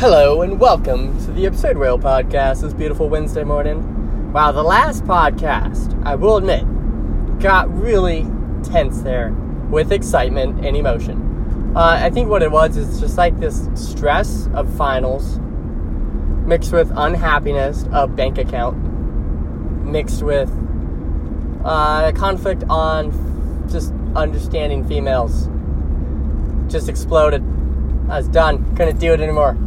Hello 0.00 0.40
and 0.40 0.58
welcome 0.58 1.22
to 1.26 1.32
the 1.32 1.44
Absurd 1.44 1.76
Rail 1.76 1.98
podcast 1.98 2.62
this 2.62 2.72
beautiful 2.72 3.10
Wednesday 3.10 3.44
morning. 3.44 4.32
Wow, 4.32 4.50
the 4.50 4.62
last 4.62 5.04
podcast, 5.04 5.94
I 6.06 6.14
will 6.14 6.38
admit, 6.38 6.64
got 7.38 7.70
really 7.78 8.26
tense 8.62 9.02
there 9.02 9.30
with 9.68 9.92
excitement 9.92 10.64
and 10.64 10.74
emotion. 10.74 11.74
Uh, 11.76 11.98
I 12.00 12.08
think 12.08 12.30
what 12.30 12.42
it 12.42 12.50
was 12.50 12.78
is 12.78 12.98
just 12.98 13.18
like 13.18 13.38
this 13.40 13.68
stress 13.74 14.48
of 14.54 14.74
finals 14.74 15.38
mixed 16.46 16.72
with 16.72 16.90
unhappiness 16.96 17.84
of 17.92 18.16
bank 18.16 18.38
account 18.38 18.78
mixed 19.84 20.22
with 20.22 20.48
uh, 21.62 22.04
a 22.06 22.12
conflict 22.16 22.64
on 22.70 23.68
just 23.70 23.92
understanding 24.16 24.82
females 24.88 25.50
just 26.72 26.88
exploded. 26.88 27.42
I 28.08 28.16
was 28.16 28.28
done. 28.28 28.74
Couldn't 28.76 28.98
do 28.98 29.12
it 29.12 29.20
anymore. 29.20 29.58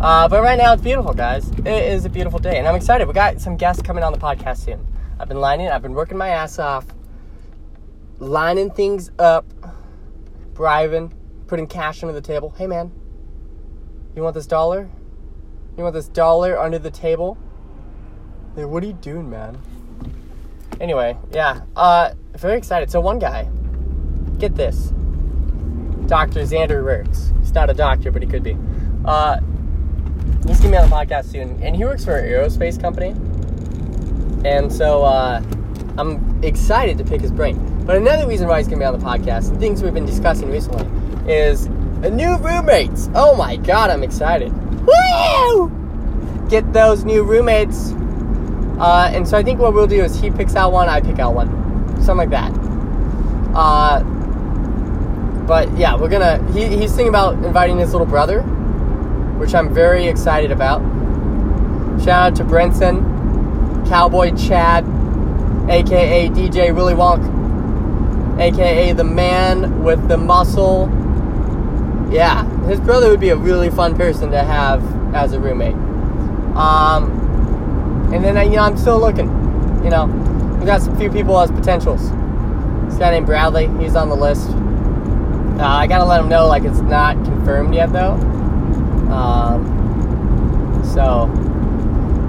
Uh, 0.00 0.28
but 0.28 0.42
right 0.42 0.56
now 0.56 0.72
it's 0.72 0.82
beautiful, 0.82 1.12
guys. 1.12 1.50
It 1.50 1.66
is 1.66 2.04
a 2.04 2.08
beautiful 2.08 2.38
day, 2.38 2.56
and 2.56 2.68
I'm 2.68 2.76
excited. 2.76 3.08
We 3.08 3.14
got 3.14 3.40
some 3.40 3.56
guests 3.56 3.82
coming 3.82 4.04
on 4.04 4.12
the 4.12 4.18
podcast 4.18 4.58
soon. 4.64 4.86
I've 5.18 5.26
been 5.26 5.40
lining. 5.40 5.68
I've 5.68 5.82
been 5.82 5.94
working 5.94 6.16
my 6.16 6.28
ass 6.28 6.60
off, 6.60 6.86
lining 8.20 8.70
things 8.70 9.10
up, 9.18 9.44
bribing, 10.54 11.12
putting 11.48 11.66
cash 11.66 12.04
under 12.04 12.12
the 12.12 12.20
table. 12.20 12.54
Hey, 12.56 12.68
man, 12.68 12.92
you 14.14 14.22
want 14.22 14.34
this 14.34 14.46
dollar? 14.46 14.88
You 15.76 15.82
want 15.82 15.94
this 15.94 16.06
dollar 16.06 16.56
under 16.56 16.78
the 16.78 16.92
table? 16.92 17.34
What 18.54 18.84
are 18.84 18.86
you 18.86 18.92
doing, 18.92 19.28
man? 19.28 19.58
Anyway, 20.80 21.16
yeah, 21.32 21.62
uh, 21.74 22.12
very 22.36 22.56
excited. 22.56 22.88
So 22.88 23.00
one 23.00 23.18
guy, 23.18 23.48
get 24.38 24.54
this, 24.54 24.92
Dr. 26.06 26.42
Xander 26.42 26.84
Wirtz. 26.84 27.32
He's 27.40 27.52
not 27.52 27.68
a 27.68 27.74
doctor, 27.74 28.12
but 28.12 28.22
he 28.22 28.28
could 28.28 28.44
be. 28.44 28.56
Uh, 29.04 29.40
he's 30.46 30.60
gonna 30.60 30.70
be 30.70 30.76
on 30.76 30.88
the 30.88 30.94
podcast 30.94 31.26
soon, 31.26 31.62
and 31.62 31.74
he 31.74 31.84
works 31.84 32.04
for 32.04 32.16
an 32.16 32.24
aerospace 32.24 32.80
company. 32.80 33.14
And 34.48 34.72
so 34.72 35.02
uh, 35.02 35.42
I'm 35.96 36.42
excited 36.44 36.98
to 36.98 37.04
pick 37.04 37.20
his 37.20 37.32
brain. 37.32 37.84
But 37.84 37.96
another 37.96 38.26
reason 38.26 38.46
why 38.48 38.58
he's 38.58 38.68
gonna 38.68 38.80
be 38.80 38.84
on 38.84 38.98
the 38.98 39.04
podcast, 39.04 39.50
and 39.50 39.58
things 39.58 39.82
we've 39.82 39.94
been 39.94 40.06
discussing 40.06 40.50
recently, 40.50 40.86
is 41.32 41.66
a 42.02 42.10
new 42.10 42.36
roommates. 42.36 43.08
Oh 43.14 43.34
my 43.34 43.56
god, 43.56 43.90
I'm 43.90 44.02
excited! 44.02 44.52
Woo! 44.86 45.70
Get 46.48 46.72
those 46.72 47.04
new 47.04 47.24
roommates. 47.24 47.92
Uh, 48.78 49.10
and 49.12 49.26
so 49.26 49.36
I 49.36 49.42
think 49.42 49.58
what 49.58 49.74
we'll 49.74 49.88
do 49.88 50.04
is 50.04 50.20
he 50.20 50.30
picks 50.30 50.54
out 50.54 50.72
one, 50.72 50.88
I 50.88 51.00
pick 51.00 51.18
out 51.18 51.34
one, 51.34 51.48
something 51.96 52.16
like 52.16 52.30
that. 52.30 52.52
Uh, 53.54 54.04
but 55.46 55.76
yeah, 55.76 55.96
we're 55.96 56.08
gonna. 56.10 56.40
He, 56.52 56.66
he's 56.76 56.90
thinking 56.90 57.08
about 57.08 57.42
inviting 57.44 57.78
his 57.78 57.92
little 57.92 58.06
brother, 58.06 58.42
which 59.38 59.54
I'm 59.54 59.72
very 59.72 60.06
excited 60.06 60.50
about. 60.50 60.80
Shout 62.02 62.32
out 62.32 62.36
to 62.36 62.44
Brenson, 62.44 63.04
Cowboy 63.88 64.34
Chad, 64.36 64.84
aka 65.70 66.28
DJ 66.28 66.74
Willy 66.74 66.94
Wonk, 66.94 68.40
aka 68.40 68.92
the 68.92 69.04
man 69.04 69.82
with 69.82 70.08
the 70.08 70.16
muscle. 70.16 70.88
Yeah, 72.10 72.44
his 72.66 72.80
brother 72.80 73.10
would 73.10 73.20
be 73.20 73.30
a 73.30 73.36
really 73.36 73.70
fun 73.70 73.96
person 73.96 74.30
to 74.30 74.42
have 74.42 74.82
as 75.14 75.32
a 75.32 75.40
roommate. 75.40 75.74
Um, 76.56 78.10
and 78.12 78.24
then 78.24 78.36
you 78.50 78.56
know 78.56 78.62
I'm 78.62 78.76
still 78.76 78.98
looking. 78.98 79.28
You 79.84 79.90
know, 79.90 80.06
we 80.58 80.66
got 80.66 80.82
some 80.82 80.96
few 80.96 81.10
people 81.10 81.38
as 81.38 81.50
potentials. 81.50 82.10
This 82.88 82.98
guy 82.98 83.10
named 83.10 83.26
Bradley, 83.26 83.68
he's 83.78 83.94
on 83.94 84.08
the 84.08 84.16
list. 84.16 84.48
Uh, 85.58 85.64
I 85.64 85.86
gotta 85.86 86.04
let 86.04 86.20
him 86.20 86.28
know 86.28 86.46
like 86.46 86.64
it's 86.64 86.80
not 86.80 87.14
confirmed 87.24 87.74
yet 87.74 87.92
though. 87.92 88.14
Um, 89.10 90.82
so 90.84 91.26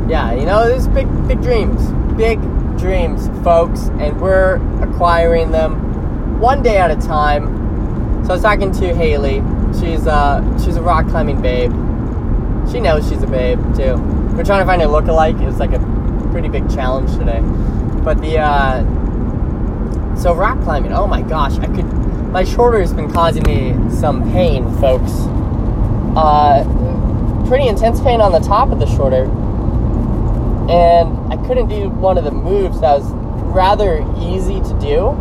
yeah, 0.09 0.33
you 0.33 0.45
know, 0.45 0.67
there's 0.67 0.87
big 0.87 1.07
big 1.27 1.41
dreams, 1.41 1.91
big 2.17 2.39
dreams, 2.77 3.27
folks, 3.43 3.89
and 3.99 4.19
we're 4.19 4.55
acquiring 4.81 5.51
them 5.51 6.39
one 6.39 6.63
day 6.63 6.77
at 6.77 6.89
a 6.89 6.95
time. 6.95 8.23
So 8.25 8.31
I 8.31 8.33
was 8.33 8.41
talking 8.41 8.71
to 8.71 8.95
Haley. 8.95 9.43
She's 9.79 10.07
uh 10.07 10.41
she's 10.63 10.77
a 10.77 10.81
rock 10.81 11.07
climbing 11.07 11.41
babe. 11.41 11.71
She 12.71 12.79
knows 12.79 13.07
she's 13.07 13.23
a 13.23 13.27
babe 13.27 13.59
too. 13.75 13.95
We're 14.35 14.43
trying 14.43 14.61
to 14.61 14.65
find 14.65 14.81
a 14.81 14.85
lookalike. 14.85 15.39
It's 15.47 15.59
like 15.59 15.73
a 15.73 16.29
pretty 16.31 16.49
big 16.49 16.69
challenge 16.73 17.11
today. 17.17 17.41
But 18.03 18.21
the 18.21 18.39
uh 18.39 18.83
so 20.15 20.33
rock 20.33 20.61
climbing, 20.63 20.91
oh 20.91 21.07
my 21.07 21.21
gosh, 21.21 21.57
I 21.59 21.67
could 21.67 21.85
my 22.31 22.43
shoulder 22.43 22.79
has 22.79 22.93
been 22.93 23.11
causing 23.11 23.43
me 23.43 23.75
some 23.89 24.23
pain, 24.31 24.63
folks. 24.79 25.11
Uh, 26.15 26.63
pretty 27.47 27.67
intense 27.67 27.99
pain 28.01 28.21
on 28.21 28.31
the 28.31 28.39
top 28.39 28.71
of 28.71 28.79
the 28.79 28.85
shoulder. 28.85 29.23
And 30.69 31.33
I 31.33 31.37
couldn't 31.47 31.67
do 31.67 31.89
one 31.89 32.17
of 32.17 32.23
the 32.23 32.31
moves 32.31 32.81
that 32.81 32.99
was 32.99 33.11
rather 33.53 33.99
easy 34.17 34.59
to 34.59 34.79
do 34.79 35.15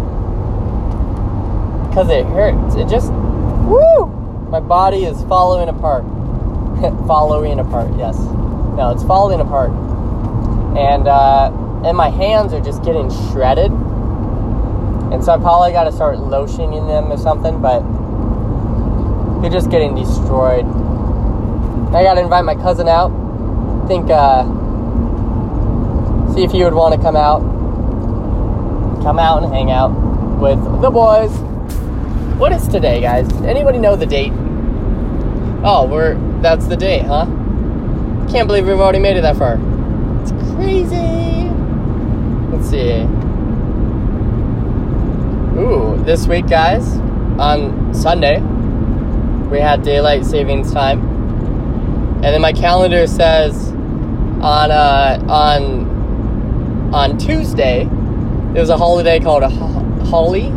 because 1.89 2.11
it 2.11 2.27
hurts. 2.27 2.75
It 2.75 2.89
just, 2.89 3.13
woo! 3.13 4.07
My 4.51 4.61
body 4.61 5.05
is 5.05 5.23
falling 5.25 5.69
apart. 5.69 6.05
following 7.07 7.59
apart, 7.59 7.91
yes. 7.97 8.19
No, 8.19 8.93
it's 8.95 9.03
falling 9.05 9.41
apart. 9.41 9.71
And, 10.77 11.09
uh, 11.09 11.51
and 11.85 11.97
my 11.97 12.11
hands 12.11 12.53
are 12.53 12.61
just 12.61 12.85
getting 12.85 13.11
shredded 13.31 13.73
and 15.13 15.25
so 15.25 15.33
I 15.33 15.39
probably 15.39 15.73
got 15.73 15.85
to 15.85 15.93
start 15.93 16.19
lotioning 16.19 16.87
them 16.87 17.11
or 17.11 17.17
something, 17.17 17.63
but 17.63 17.81
they're 19.41 19.51
just 19.51 19.71
getting 19.71 19.95
destroyed. 19.95 20.65
I 21.95 22.03
got 22.03 22.15
to 22.15 22.21
invite 22.21 22.45
my 22.45 22.55
cousin 22.55 22.89
out. 22.89 23.11
Think, 23.89 24.11
uh, 24.11 24.45
see 26.35 26.45
if 26.45 26.51
he 26.51 26.63
would 26.65 26.75
want 26.75 26.95
to 26.95 27.01
come 27.01 27.17
out. 27.17 27.41
Come 29.03 29.19
out 29.19 29.43
and 29.43 29.53
hang 29.53 29.71
out 29.71 29.91
with 30.39 30.63
the 30.83 30.91
boys. 30.91 31.31
What 32.39 32.53
is 32.53 32.69
today, 32.69 33.01
guys? 33.01 33.33
Anybody 33.43 33.79
know 33.79 33.97
the 33.97 34.07
date? 34.07 34.33
Oh, 35.65 35.89
we're, 35.91 36.15
that's 36.41 36.67
the 36.67 36.77
date, 36.77 37.05
huh? 37.05 37.27
Can't 38.31 38.47
believe 38.47 38.67
we've 38.67 38.79
already 38.79 38.99
made 38.99 39.17
it 39.17 39.23
that 39.23 39.37
far. 39.37 39.59
It's 40.21 40.33
crazy. 40.55 41.49
Let's 42.51 42.69
see. 42.69 43.07
Ooh, 45.59 45.97
this 46.05 46.27
week, 46.27 46.47
guys, 46.47 46.99
on 47.41 47.93
Sunday, 47.95 48.43
we 49.51 49.61
had 49.61 49.83
daylight 49.83 50.25
savings 50.25 50.73
time, 50.73 51.01
and 52.17 52.25
then 52.25 52.41
my 52.41 52.53
calendar 52.53 53.07
says 53.07 53.69
on 54.41 54.71
uh, 54.71 55.25
on 55.29 56.95
on 56.95 57.19
Tuesday 57.19 57.89
there's 58.53 58.71
a 58.71 58.77
holiday 58.77 59.21
called 59.21 59.43
a 59.43 59.49
Holi. 59.49 60.51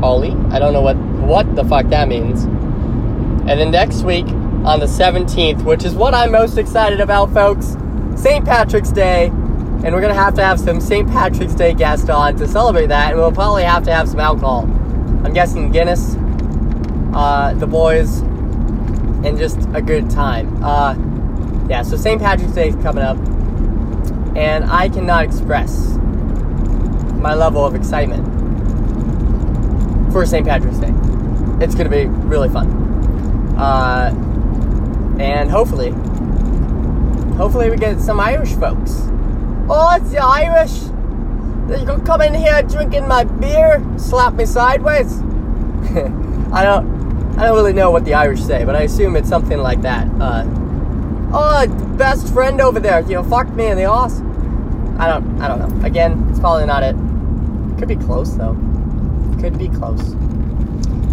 Holi, 0.00 0.30
I 0.50 0.58
don't 0.58 0.72
know 0.72 0.82
what 0.82 0.96
what 0.96 1.56
the 1.56 1.64
fuck 1.64 1.86
that 1.88 2.08
means. 2.08 2.44
And 2.44 3.58
then 3.58 3.70
next 3.70 4.02
week 4.02 4.26
on 4.64 4.80
the 4.80 4.86
17th, 4.86 5.64
which 5.64 5.84
is 5.84 5.94
what 5.94 6.12
I'm 6.12 6.32
most 6.32 6.58
excited 6.58 7.00
about, 7.00 7.32
folks, 7.32 7.76
St. 8.16 8.44
Patrick's 8.44 8.92
Day 8.92 9.30
and 9.84 9.94
we're 9.94 10.00
gonna 10.00 10.12
have 10.12 10.34
to 10.34 10.42
have 10.42 10.58
some 10.58 10.80
St. 10.80 11.08
Patrick's 11.08 11.54
Day 11.54 11.72
guest 11.72 12.10
on 12.10 12.36
to 12.36 12.48
celebrate 12.48 12.86
that, 12.86 13.10
and 13.10 13.18
we'll 13.18 13.30
probably 13.30 13.62
have 13.62 13.84
to 13.84 13.92
have 13.92 14.08
some 14.08 14.18
alcohol. 14.18 14.64
I'm 15.24 15.32
guessing 15.32 15.70
Guinness, 15.70 16.16
uh, 17.14 17.54
the 17.54 17.66
boys, 17.66 18.20
and 18.20 19.38
just 19.38 19.58
a 19.74 19.82
good 19.82 20.10
time. 20.10 20.62
Uh, 20.62 20.94
yeah, 21.68 21.82
so 21.82 21.96
St. 21.96 22.20
Patrick's 22.20 22.52
Day 22.52 22.68
is 22.68 22.76
coming 22.76 23.04
up, 23.04 23.16
and 24.36 24.64
I 24.64 24.88
cannot 24.88 25.24
express 25.24 25.96
my 27.18 27.34
level 27.34 27.64
of 27.64 27.74
excitement 27.74 28.24
for 30.12 30.24
St. 30.24 30.46
Patrick's 30.46 30.78
Day. 30.78 30.92
It's 31.60 31.74
gonna 31.74 31.90
be 31.90 32.06
really 32.06 32.48
fun, 32.48 32.68
uh, 33.58 34.14
and 35.20 35.50
hopefully, 35.50 35.90
hopefully 37.36 37.70
we 37.70 37.76
get 37.76 38.00
some 38.00 38.20
Irish 38.20 38.52
folks 38.54 39.08
Oh, 39.70 39.94
it's 39.96 40.10
the 40.12 40.24
Irish. 40.24 40.84
You 41.78 41.84
gonna 41.84 42.02
come 42.02 42.22
in 42.22 42.32
here 42.32 42.62
drinking 42.62 43.06
my 43.06 43.24
beer, 43.24 43.84
slap 43.98 44.32
me 44.32 44.46
sideways. 44.46 45.20
I 46.52 46.64
don't, 46.64 46.97
I 47.38 47.46
don't 47.46 47.54
really 47.54 47.72
know 47.72 47.90
what 47.90 48.04
the 48.04 48.14
Irish 48.14 48.42
say, 48.42 48.64
but 48.64 48.74
I 48.74 48.82
assume 48.82 49.16
it's 49.16 49.28
something 49.28 49.58
like 49.58 49.82
that. 49.82 50.08
Uh, 50.20 50.44
oh, 51.32 51.66
best 51.96 52.32
friend 52.32 52.60
over 52.60 52.80
there, 52.80 53.00
you 53.02 53.14
know, 53.14 53.22
fuck 53.22 53.48
me 53.50 53.66
in 53.66 53.76
the 53.76 53.84
ass. 53.84 54.20
I 54.98 55.06
don't, 55.06 55.40
I 55.40 55.48
don't 55.48 55.60
know. 55.60 55.86
Again, 55.86 56.26
it's 56.30 56.40
probably 56.40 56.66
not 56.66 56.82
it. 56.82 56.96
Could 57.78 57.88
be 57.88 57.96
close 57.96 58.32
though. 58.32 58.54
Could 59.40 59.56
be 59.56 59.68
close. 59.68 60.14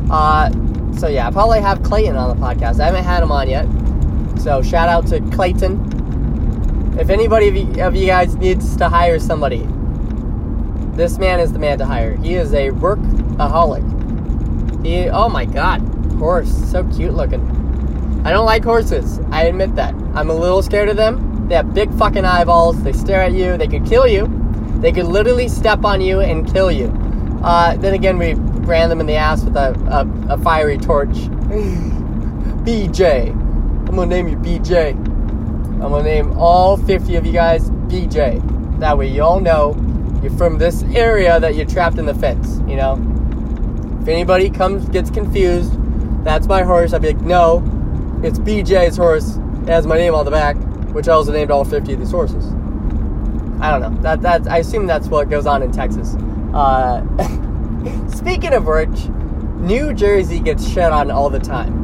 Uh, 0.10 0.52
so 0.98 1.08
yeah, 1.08 1.28
I 1.28 1.32
probably 1.32 1.62
have 1.62 1.84
Clayton 1.84 2.16
on 2.16 2.36
the 2.36 2.44
podcast. 2.44 2.80
I 2.80 2.86
haven't 2.86 3.04
had 3.04 3.22
him 3.22 3.32
on 3.32 3.48
yet. 3.48 3.68
So 4.40 4.62
shout 4.64 4.90
out 4.90 5.08
to 5.08 5.22
Clayton 5.32 5.96
if 6.98 7.10
anybody 7.10 7.50
of 7.50 7.56
you, 7.56 7.84
of 7.84 7.96
you 7.96 8.06
guys 8.08 8.36
needs 8.36 8.78
to 8.78 8.88
hire 8.88 9.20
somebody, 9.20 9.68
this 10.96 11.18
man 11.18 11.42
is 11.42 11.52
the 11.52 11.60
man 11.60 11.78
to 11.80 11.86
hire. 11.86 12.16
He 12.16 12.36
is 12.36 12.54
a 12.54 12.70
workaholic. 12.70 13.84
He, 14.86 15.10
oh 15.10 15.28
my 15.28 15.44
god, 15.44 15.82
horse, 16.16 16.52
so 16.72 16.84
cute 16.96 17.14
looking. 17.14 17.42
I 18.26 18.32
don't 18.32 18.46
like 18.46 18.64
horses. 18.64 19.20
I 19.32 19.44
admit 19.44 19.76
that. 19.76 19.94
I'm 20.16 20.30
a 20.30 20.34
little 20.34 20.62
scared 20.64 20.90
of 20.90 20.98
them. 20.98 21.48
They 21.48 21.56
have 21.56 21.74
big 21.74 21.94
fucking 21.94 22.26
eyeballs. 22.26 22.82
They 22.82 22.94
stare 22.94 23.22
at 23.22 23.34
you. 23.34 23.58
They 23.58 23.68
could 23.68 23.86
kill 23.86 24.08
you. 24.08 24.28
They 24.80 24.92
could 24.92 25.06
literally 25.06 25.48
step 25.48 25.86
on 25.86 26.02
you 26.02 26.22
and 26.22 26.52
kill 26.52 26.72
you. 26.72 26.88
Uh, 27.44 27.76
then 27.78 27.94
again, 27.94 28.18
we 28.18 28.34
ran 28.66 28.90
them 28.90 29.00
in 29.00 29.06
the 29.06 29.16
ass 29.16 29.44
with 29.44 29.56
a, 29.56 29.74
a, 30.30 30.34
a 30.34 30.38
fiery 30.40 30.78
torch. 30.78 31.10
BJ. 32.66 33.30
I'm 33.30 33.96
gonna 33.96 34.08
name 34.08 34.28
you 34.28 34.38
BJ. 34.38 34.92
I'm 34.96 35.80
gonna 35.80 36.04
name 36.04 36.36
all 36.38 36.78
50 36.78 37.16
of 37.16 37.26
you 37.26 37.32
guys 37.32 37.70
BJ. 37.70 38.80
That 38.80 38.98
way 38.98 39.08
you 39.08 39.22
all 39.22 39.40
know 39.40 39.76
you're 40.24 40.36
from 40.36 40.58
this 40.58 40.82
area 40.96 41.40
that 41.40 41.54
you're 41.54 41.68
trapped 41.68 42.00
in 42.00 42.08
the 42.08 42.16
fence, 42.16 42.58
you 42.68 42.76
know? 42.76 42.94
If 44.02 44.08
anybody 44.08 44.50
comes 44.50 44.90
gets 44.90 45.12
confused, 45.12 45.72
that's 46.26 46.48
my 46.48 46.64
horse, 46.64 46.92
I'd 46.92 47.04
be 47.04 47.14
like, 47.14 47.22
no, 47.22 47.60
it's 48.24 48.40
BJ's 48.40 48.98
horse. 48.98 49.38
It 49.62 49.70
has 49.70 49.86
my 49.86 49.96
name 49.96 50.16
on 50.16 50.26
the 50.26 50.32
back, 50.32 50.58
which 50.92 51.08
I 51.08 51.14
also 51.14 51.32
named 51.32 51.52
all 51.52 51.64
50 51.64 51.94
of 51.94 52.00
these 52.00 52.12
horses. 52.12 52.46
I 53.62 53.72
don't 53.72 53.82
know. 53.82 54.02
That 54.02 54.22
that 54.24 54.48
I 54.50 54.58
assume 54.58 54.86
that's 54.86 55.08
what 55.08 55.30
goes 55.30 55.46
on 55.46 55.62
in 55.64 55.72
Texas. 55.72 56.16
Uh, 56.54 57.06
speaking 58.10 58.54
of 58.54 58.66
which, 58.66 59.06
New 59.60 59.94
Jersey 59.94 60.40
gets 60.40 60.68
shit 60.68 60.92
on 60.92 61.10
all 61.10 61.30
the 61.30 61.40
time. 61.40 61.84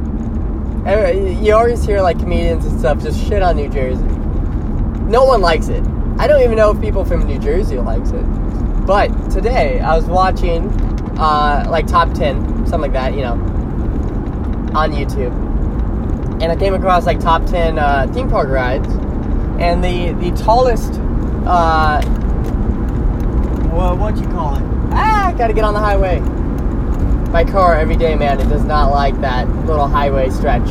You 1.44 1.54
always 1.54 1.86
hear 1.86 2.02
like 2.02 2.20
comedians 2.20 2.66
and 2.66 2.80
stuff 2.80 3.02
just 3.02 3.24
shit 3.28 3.44
on 3.44 3.56
New 3.56 3.70
Jersey. 3.70 4.04
No 5.06 5.24
one 5.24 5.42
likes 5.42 5.68
it. 5.68 5.84
I 6.18 6.28
don't 6.28 6.42
even 6.42 6.58
know 6.58 6.72
if 6.72 6.82
people 6.82 7.06
from 7.06 7.26
New 7.26 7.40
Jersey 7.40 7.78
likes 7.78 8.10
it. 8.10 8.24
But 8.86 9.10
today 9.30 9.80
I 9.80 9.96
was 9.96 10.06
watching 10.06 10.68
uh, 11.20 11.68
like 11.70 11.86
top 11.86 12.14
ten, 12.14 12.44
something 12.66 12.92
like 12.92 12.94
that, 12.94 13.14
you 13.14 13.22
know, 13.22 13.61
on 14.74 14.92
YouTube, 14.92 15.32
and 16.42 16.52
I 16.52 16.56
came 16.56 16.74
across 16.74 17.06
like 17.06 17.20
top 17.20 17.46
ten 17.46 17.78
uh, 17.78 18.08
theme 18.14 18.30
park 18.30 18.50
rides, 18.50 18.88
and 19.60 19.84
the 19.84 20.14
the 20.14 20.32
tallest, 20.38 20.94
uh, 21.46 22.02
what 23.72 23.98
what 23.98 24.18
you 24.18 24.28
call 24.28 24.56
it? 24.56 24.64
Ah, 24.94 25.34
gotta 25.38 25.54
get 25.54 25.64
on 25.64 25.74
the 25.74 25.80
highway. 25.80 26.20
My 27.32 27.44
car 27.46 27.76
every 27.76 27.96
day, 27.96 28.16
man, 28.16 28.40
it 28.42 28.50
does 28.50 28.66
not 28.66 28.92
like 28.92 29.20
that 29.22 29.48
little 29.66 29.88
highway 29.88 30.30
stretch. 30.30 30.68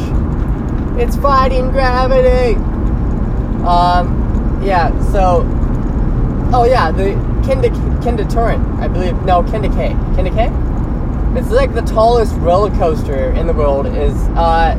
It's 0.99 1.17
fighting 1.17 1.71
gravity. 1.71 2.57
Um, 3.65 4.61
yeah. 4.63 4.91
So, 5.11 5.43
oh 6.53 6.65
yeah, 6.69 6.91
the 6.93 7.15
Kinda 7.47 7.71
Kinda 8.03 8.25
Torrent, 8.27 8.63
I 8.81 8.89
believe. 8.89 9.15
No, 9.23 9.43
Kingda 9.43 9.69
Ka. 9.69 9.95
Kingda 10.15 10.35
Ka. 10.35 10.60
It's 11.37 11.51
like 11.51 11.75
the 11.75 11.83
tallest 11.83 12.35
roller 12.37 12.71
coaster 12.77 13.31
in 13.31 13.47
the 13.47 13.53
world. 13.53 13.87
Is 13.87 14.17
uh, 14.37 14.77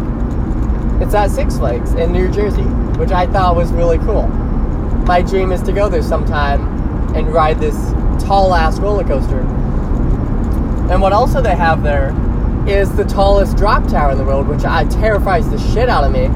it's 1.02 1.14
at 1.14 1.32
Six 1.32 1.58
Flags 1.58 1.94
in 1.94 2.12
New 2.12 2.30
Jersey, 2.30 2.64
which 3.00 3.12
I 3.12 3.26
thought 3.28 3.56
was 3.56 3.72
really 3.72 3.98
cool. 4.00 4.28
My 5.08 5.22
dream 5.22 5.52
is 5.52 5.62
to 5.64 5.72
go 5.72 5.88
there 5.90 6.04
sometime 6.04 6.62
and 7.16 7.34
ride 7.34 7.60
this 7.60 7.76
tall 8.24 8.54
ass 8.54 8.80
roller 8.80 9.04
coaster. 9.04 9.40
And 10.92 11.02
what 11.02 11.14
also 11.14 11.42
they 11.42 11.56
have 11.56 11.84
there 11.84 12.14
is 12.68 12.94
the 12.96 13.06
tallest 13.06 13.56
drop 13.56 13.88
tower 13.88 14.12
in 14.12 14.18
the 14.18 14.26
world, 14.26 14.48
which 14.48 14.66
I 14.66 14.84
terrifies 14.86 15.50
the 15.50 15.58
shit 15.58 15.88
out 15.90 16.04
of 16.04 16.12
me. 16.12 16.28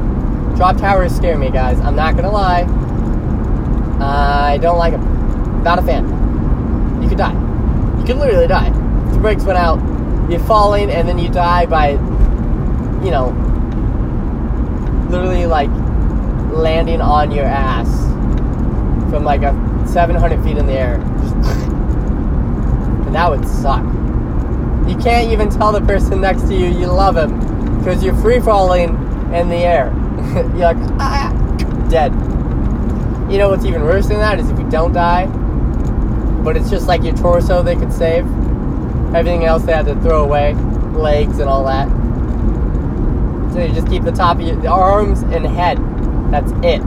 Drop 0.55 0.77
towers 0.77 1.13
scare 1.13 1.37
me, 1.37 1.51
guys. 1.51 1.77
I'm 1.81 1.95
not 1.95 2.15
gonna 2.15 2.31
lie. 2.31 2.63
I 3.99 4.57
don't 4.59 4.77
like 4.77 4.93
them. 4.93 5.63
Not 5.63 5.77
a 5.77 5.81
fan. 5.81 6.05
You 7.03 7.09
could 7.09 7.17
die. 7.17 7.33
You 7.99 8.05
could 8.05 8.17
literally 8.17 8.47
die. 8.47 8.69
The 9.11 9.19
brakes 9.19 9.43
went 9.43 9.57
out, 9.57 9.77
you're 10.29 10.39
falling, 10.41 10.89
and 10.89 11.07
then 11.07 11.17
you 11.17 11.29
die 11.29 11.65
by, 11.65 11.91
you 13.03 13.11
know, 13.11 13.29
literally 15.09 15.45
like 15.45 15.69
landing 16.51 17.01
on 17.01 17.31
your 17.31 17.45
ass 17.45 17.89
from 19.09 19.23
like 19.23 19.43
a 19.43 19.53
700 19.87 20.43
feet 20.43 20.57
in 20.57 20.65
the 20.65 20.73
air. 20.73 20.99
And 23.05 23.13
that 23.13 23.29
would 23.29 23.47
suck. 23.47 23.83
You 24.89 24.97
can't 24.97 25.31
even 25.31 25.49
tell 25.49 25.71
the 25.71 25.79
person 25.81 26.21
next 26.21 26.43
to 26.49 26.53
you 26.53 26.65
you 26.65 26.87
love 26.87 27.15
him 27.15 27.39
because 27.77 28.03
you're 28.03 28.15
free 28.15 28.39
falling 28.39 28.89
in 29.33 29.47
the 29.47 29.57
air. 29.57 29.93
you're 30.35 30.73
like, 30.73 30.77
ah, 30.99 31.31
dead. 31.89 32.11
You 33.31 33.37
know 33.37 33.49
what's 33.49 33.63
even 33.63 33.83
worse 33.83 34.07
than 34.07 34.17
that 34.17 34.39
is 34.39 34.49
if 34.49 34.59
you 34.59 34.69
don't 34.69 34.91
die, 34.91 35.27
but 36.43 36.57
it's 36.57 36.69
just 36.69 36.87
like 36.87 37.03
your 37.03 37.15
torso 37.15 37.63
they 37.63 37.75
could 37.75 37.93
save. 37.93 38.25
Everything 39.15 39.45
else 39.45 39.63
they 39.63 39.71
had 39.71 39.85
to 39.85 39.95
throw 40.01 40.25
away, 40.25 40.53
legs 40.91 41.39
and 41.39 41.49
all 41.49 41.63
that. 41.63 41.87
So 43.53 43.63
you 43.63 43.73
just 43.73 43.87
keep 43.87 44.03
the 44.03 44.11
top 44.11 44.39
of 44.39 44.45
your 44.45 44.57
the 44.57 44.67
arms 44.67 45.21
and 45.21 45.45
head. 45.45 45.77
That's 46.31 46.51
it. 46.65 46.79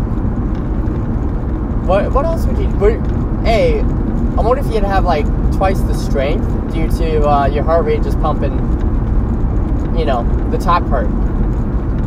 What 1.87 2.13
what 2.13 2.27
else 2.27 2.45
would 2.45 2.59
you? 2.59 2.69
Would, 2.77 3.01
hey, 3.47 3.81
I 3.81 4.43
wonder 4.43 4.63
if 4.63 4.71
you'd 4.71 4.85
have 4.85 5.07
like 5.07 5.25
twice 5.55 5.81
the 5.81 5.95
strength 5.95 6.45
due 6.75 6.89
to 6.99 7.27
uh, 7.27 7.47
your 7.47 7.65
heart 7.65 7.87
rate 7.87 8.03
just 8.03 8.21
pumping. 8.21 8.53
You 9.99 10.05
know 10.05 10.51
the 10.51 10.59
top 10.59 10.87
part. 10.91 11.09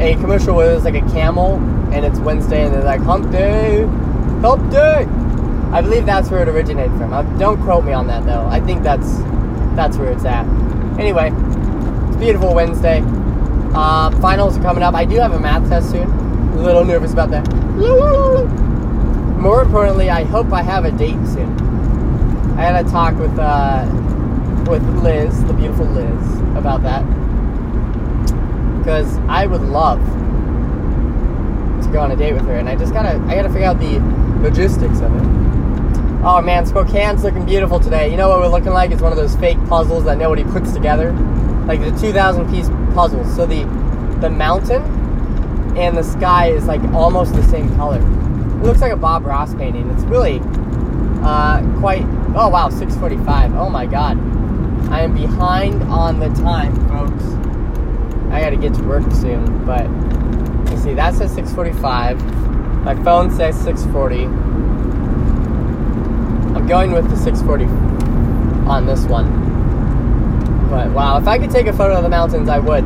a 0.01 0.15
commercial 0.21 0.55
where 0.55 0.69
there's 0.69 0.85
like 0.85 0.95
a 0.95 1.11
camel 1.11 1.57
and 1.93 2.05
it's 2.05 2.21
Wednesday 2.21 2.65
and 2.65 2.73
they're 2.73 2.85
like 2.85 3.01
hump 3.01 3.33
day, 3.33 3.85
hump 4.43 4.71
day. 4.71 5.07
I 5.73 5.81
believe 5.81 6.07
that's 6.07 6.31
where 6.31 6.43
it 6.43 6.49
originated 6.49 6.97
from. 6.99 7.13
Uh, 7.13 7.23
don't 7.37 7.61
quote 7.63 7.85
me 7.85 7.93
on 7.93 8.07
that 8.07 8.25
though. 8.25 8.47
I 8.47 8.61
think 8.61 8.85
that's 8.85 9.19
that's 9.75 9.97
where 9.97 10.13
it's 10.13 10.25
at. 10.25 10.47
Anyway, 10.99 11.31
beautiful 12.17 12.55
Wednesday. 12.55 13.03
Uh, 13.75 14.11
finals 14.21 14.57
are 14.59 14.63
coming 14.63 14.83
up. 14.83 14.95
I 14.95 15.05
do 15.05 15.17
have 15.17 15.33
a 15.33 15.41
math 15.41 15.69
test 15.69 15.91
soon. 15.91 16.11
A 16.11 16.63
little 16.63 16.85
nervous 16.85 17.13
about 17.13 17.31
that. 17.31 17.47
More 19.39 19.63
importantly, 19.63 20.11
I 20.11 20.25
hope 20.25 20.53
I 20.53 20.63
have 20.63 20.85
a 20.85 20.91
date 20.91 21.25
soon. 21.27 21.53
I 22.59 22.63
had 22.63 22.87
a 22.87 22.91
talk 22.91 23.15
with 23.17 23.39
uh, 23.39 23.87
with 24.69 24.83
Liz, 25.03 25.45
the 25.45 25.53
beautiful 25.53 25.87
Liz, 25.87 26.41
about 26.57 26.83
that 26.83 27.05
because 28.87 29.19
I 29.29 29.47
would 29.47 29.63
love 29.63 29.99
to 31.83 31.91
go 31.91 31.99
on 31.99 32.13
a 32.13 32.17
date 32.17 32.35
with 32.35 32.47
her, 32.47 32.55
and 32.57 32.69
I 32.69 32.77
just 32.77 32.93
gotta 32.93 33.19
I 33.27 33.35
gotta 33.35 33.49
figure 33.49 33.67
out 33.67 33.81
the 33.81 33.99
logistics 34.49 35.01
of 35.01 35.13
it. 35.17 35.23
Oh 36.25 36.41
man, 36.41 36.67
Spokane's 36.67 37.25
looking 37.25 37.45
beautiful 37.45 37.81
today. 37.81 38.09
You 38.09 38.17
know 38.17 38.29
what 38.29 38.39
we're 38.39 38.47
looking 38.47 38.71
like? 38.71 38.93
It's 38.93 39.03
one 39.03 39.11
of 39.11 39.19
those 39.19 39.35
fake 39.35 39.59
puzzles 39.67 40.05
that 40.05 40.19
nobody 40.19 40.45
puts 40.45 40.73
together, 40.73 41.11
like 41.67 41.81
the 41.81 41.91
2,000 41.91 42.51
piece 42.51 42.69
puzzles. 42.95 43.35
So 43.35 43.47
the 43.47 43.65
the 44.21 44.31
mountain 44.31 44.83
and 45.77 45.97
the 45.97 46.03
sky 46.03 46.47
is 46.47 46.67
like 46.67 46.83
almost 46.95 47.35
the 47.35 47.43
same 47.45 47.75
color. 47.77 47.99
It 47.99 48.63
looks 48.63 48.81
like 48.81 48.93
a 48.93 48.97
Bob 48.97 49.27
Ross 49.27 49.55
painting. 49.55 49.91
It's 49.91 50.05
really 50.05 50.41
uh, 51.23 51.61
quite. 51.79 52.03
Oh 52.35 52.49
wow, 52.49 52.69
6:45. 52.71 53.59
Oh 53.59 53.69
my 53.69 53.87
God, 53.87 54.19
I 54.91 55.01
am 55.01 55.15
behind 55.15 55.83
on 55.85 56.19
the 56.19 56.29
time, 56.41 56.75
folks. 56.89 57.25
I 58.33 58.41
got 58.41 58.51
to 58.51 58.57
get 58.57 58.75
to 58.75 58.83
work 58.83 59.11
soon, 59.13 59.65
but 59.65 59.85
you 60.71 60.79
see 60.79 60.95
that 60.95 61.15
says 61.15 61.35
6:45. 61.37 62.85
My 62.85 62.95
phone 63.05 63.31
says 63.31 63.57
6:40. 63.65 64.27
I'm 66.57 66.67
going 66.67 66.93
with 66.93 67.11
the 67.11 67.17
640 67.17 67.65
on 68.69 68.87
this 68.87 69.05
one. 69.05 69.46
But 70.69 70.91
wow, 70.91 71.19
if 71.19 71.27
I 71.27 71.39
could 71.39 71.51
take 71.51 71.67
a 71.67 71.73
photo 71.73 71.97
of 71.97 72.03
the 72.03 72.09
mountains, 72.09 72.49
I 72.49 72.59
would. 72.59 72.85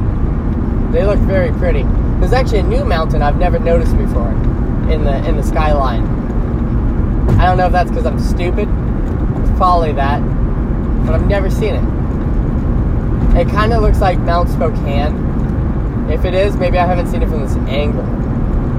They 0.93 1.05
look 1.05 1.19
very 1.21 1.53
pretty. 1.53 1.85
There's 2.19 2.33
actually 2.33 2.59
a 2.59 2.65
new 2.65 2.85
mountain 2.85 3.23
I've 3.23 3.39
never 3.39 3.59
noticed 3.59 3.97
before 3.97 4.31
in 4.91 5.05
the 5.05 5.25
in 5.27 5.37
the 5.37 5.43
skyline. 5.43 6.05
I 7.39 7.47
don't 7.47 7.57
know 7.57 7.67
if 7.67 7.73
that's 7.73 7.91
because 7.91 8.07
I'm 8.07 8.19
stupid. 8.19 8.69
It's 9.41 9.57
probably 9.57 9.93
that, 9.93 10.21
but 11.07 11.15
I've 11.15 11.27
never 11.27 11.49
seen 11.51 11.75
it. 11.75 11.85
It 13.41 13.49
kind 13.49 13.73
of 13.73 13.83
looks 13.83 14.01
like 14.01 14.19
Mount 14.19 14.49
Spokane. 14.51 16.11
If 16.11 16.25
it 16.25 16.35
is, 16.35 16.57
maybe 16.57 16.79
I 16.79 16.87
haven't 16.87 17.07
seen 17.07 17.23
it 17.23 17.29
from 17.29 17.41
this 17.41 17.55
angle. 17.69 18.05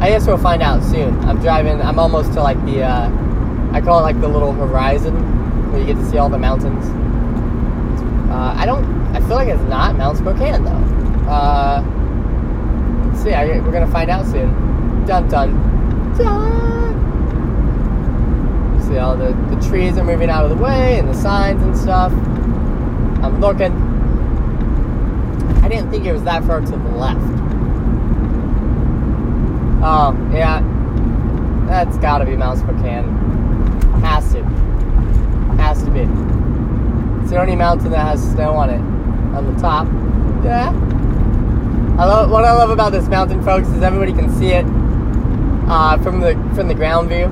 I 0.04 0.10
guess 0.10 0.28
we'll 0.28 0.38
find 0.38 0.62
out 0.62 0.84
soon. 0.84 1.18
I'm 1.22 1.40
driving. 1.40 1.82
I'm 1.82 1.98
almost 1.98 2.34
to 2.34 2.44
like 2.44 2.64
the. 2.66 2.84
Uh, 2.84 3.10
I 3.72 3.82
call 3.82 4.00
it 4.00 4.04
like 4.04 4.20
the 4.20 4.28
little 4.28 4.52
horizon 4.52 5.72
where 5.72 5.80
you 5.80 5.88
get 5.88 5.96
to 5.96 6.06
see 6.10 6.18
all 6.18 6.30
the 6.30 6.38
mountains. 6.38 6.86
Uh, 8.32 8.56
I 8.58 8.66
don't. 8.66 8.86
I 9.14 9.20
feel 9.20 9.36
like 9.36 9.50
it's 9.50 9.62
not 9.64 9.98
Mount 9.98 10.18
Spokane 10.18 10.64
though. 10.64 10.72
Uh, 11.30 11.84
see. 13.22 13.34
I, 13.34 13.60
we're 13.60 13.74
gonna 13.74 13.92
find 13.92 14.10
out 14.10 14.26
soon. 14.26 14.50
Dun 15.06 15.28
dun 15.28 15.52
dun. 16.18 16.52
See 18.88 18.98
all 18.98 19.18
the 19.18 19.34
the 19.54 19.60
trees 19.68 19.98
are 19.98 20.06
moving 20.06 20.30
out 20.30 20.46
of 20.46 20.50
the 20.50 20.64
way 20.64 20.98
and 20.98 21.10
the 21.10 21.14
signs 21.14 21.62
and 21.62 21.78
stuff. 21.78 22.14
I'm 22.14 23.42
looking. 23.42 23.74
I 25.62 25.68
didn't 25.68 25.92
think 25.92 26.06
it 26.06 26.14
was 26.14 26.24
that 26.24 26.46
far 26.46 26.62
to 26.62 26.72
the 26.72 26.78
left. 26.78 27.20
Oh 29.84 30.16
yeah, 30.32 30.62
that's 31.68 31.98
got 31.98 32.20
to 32.20 32.26
be 32.26 32.38
Mount 32.38 32.60
Spokane. 32.60 33.10
Has 34.02 34.32
to. 34.32 34.44
Has 35.58 35.84
to 35.84 35.92
be. 35.92 36.21
The 37.32 37.40
only 37.40 37.56
mountain 37.56 37.92
that 37.92 38.06
has 38.06 38.22
snow 38.34 38.56
on 38.56 38.70
it. 38.70 38.82
On 39.34 39.56
the 39.56 39.58
top. 39.62 39.88
Yeah. 40.44 40.72
I 41.98 42.04
love 42.04 42.30
what 42.30 42.44
I 42.44 42.52
love 42.52 42.72
about 42.72 42.92
this 42.92 43.08
mountain, 43.08 43.42
folks, 43.42 43.70
is 43.70 43.82
everybody 43.82 44.12
can 44.12 44.30
see 44.38 44.50
it 44.50 44.66
uh, 45.70 45.98
from 46.00 46.20
the 46.20 46.34
from 46.56 46.68
the 46.68 46.74
ground 46.76 47.08
view, 47.08 47.28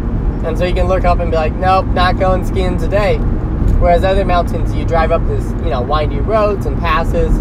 and 0.45 0.57
so 0.57 0.63
you 0.63 0.73
can 0.73 0.87
look 0.87 1.03
up 1.03 1.19
and 1.19 1.31
be 1.31 1.35
like, 1.35 1.53
"Nope, 1.55 1.87
not 1.87 2.17
going 2.17 2.45
skiing 2.45 2.77
today." 2.77 3.17
Whereas 3.79 4.05
other 4.05 4.23
mountains, 4.23 4.73
you 4.73 4.85
drive 4.85 5.11
up 5.11 5.25
this, 5.27 5.43
you 5.65 5.69
know, 5.69 5.81
windy 5.81 6.21
roads 6.21 6.65
and 6.65 6.79
passes, 6.79 7.35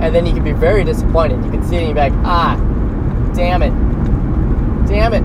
and 0.00 0.12
then 0.12 0.26
you 0.26 0.32
can 0.32 0.42
be 0.42 0.50
very 0.50 0.82
disappointed. 0.82 1.44
You 1.44 1.50
can 1.52 1.62
see 1.62 1.76
it 1.76 1.78
and 1.80 1.88
you 1.90 1.94
be 1.94 2.00
like, 2.00 2.12
"Ah, 2.24 2.56
damn 3.36 3.62
it, 3.62 3.70
damn 4.88 5.14
it." 5.14 5.22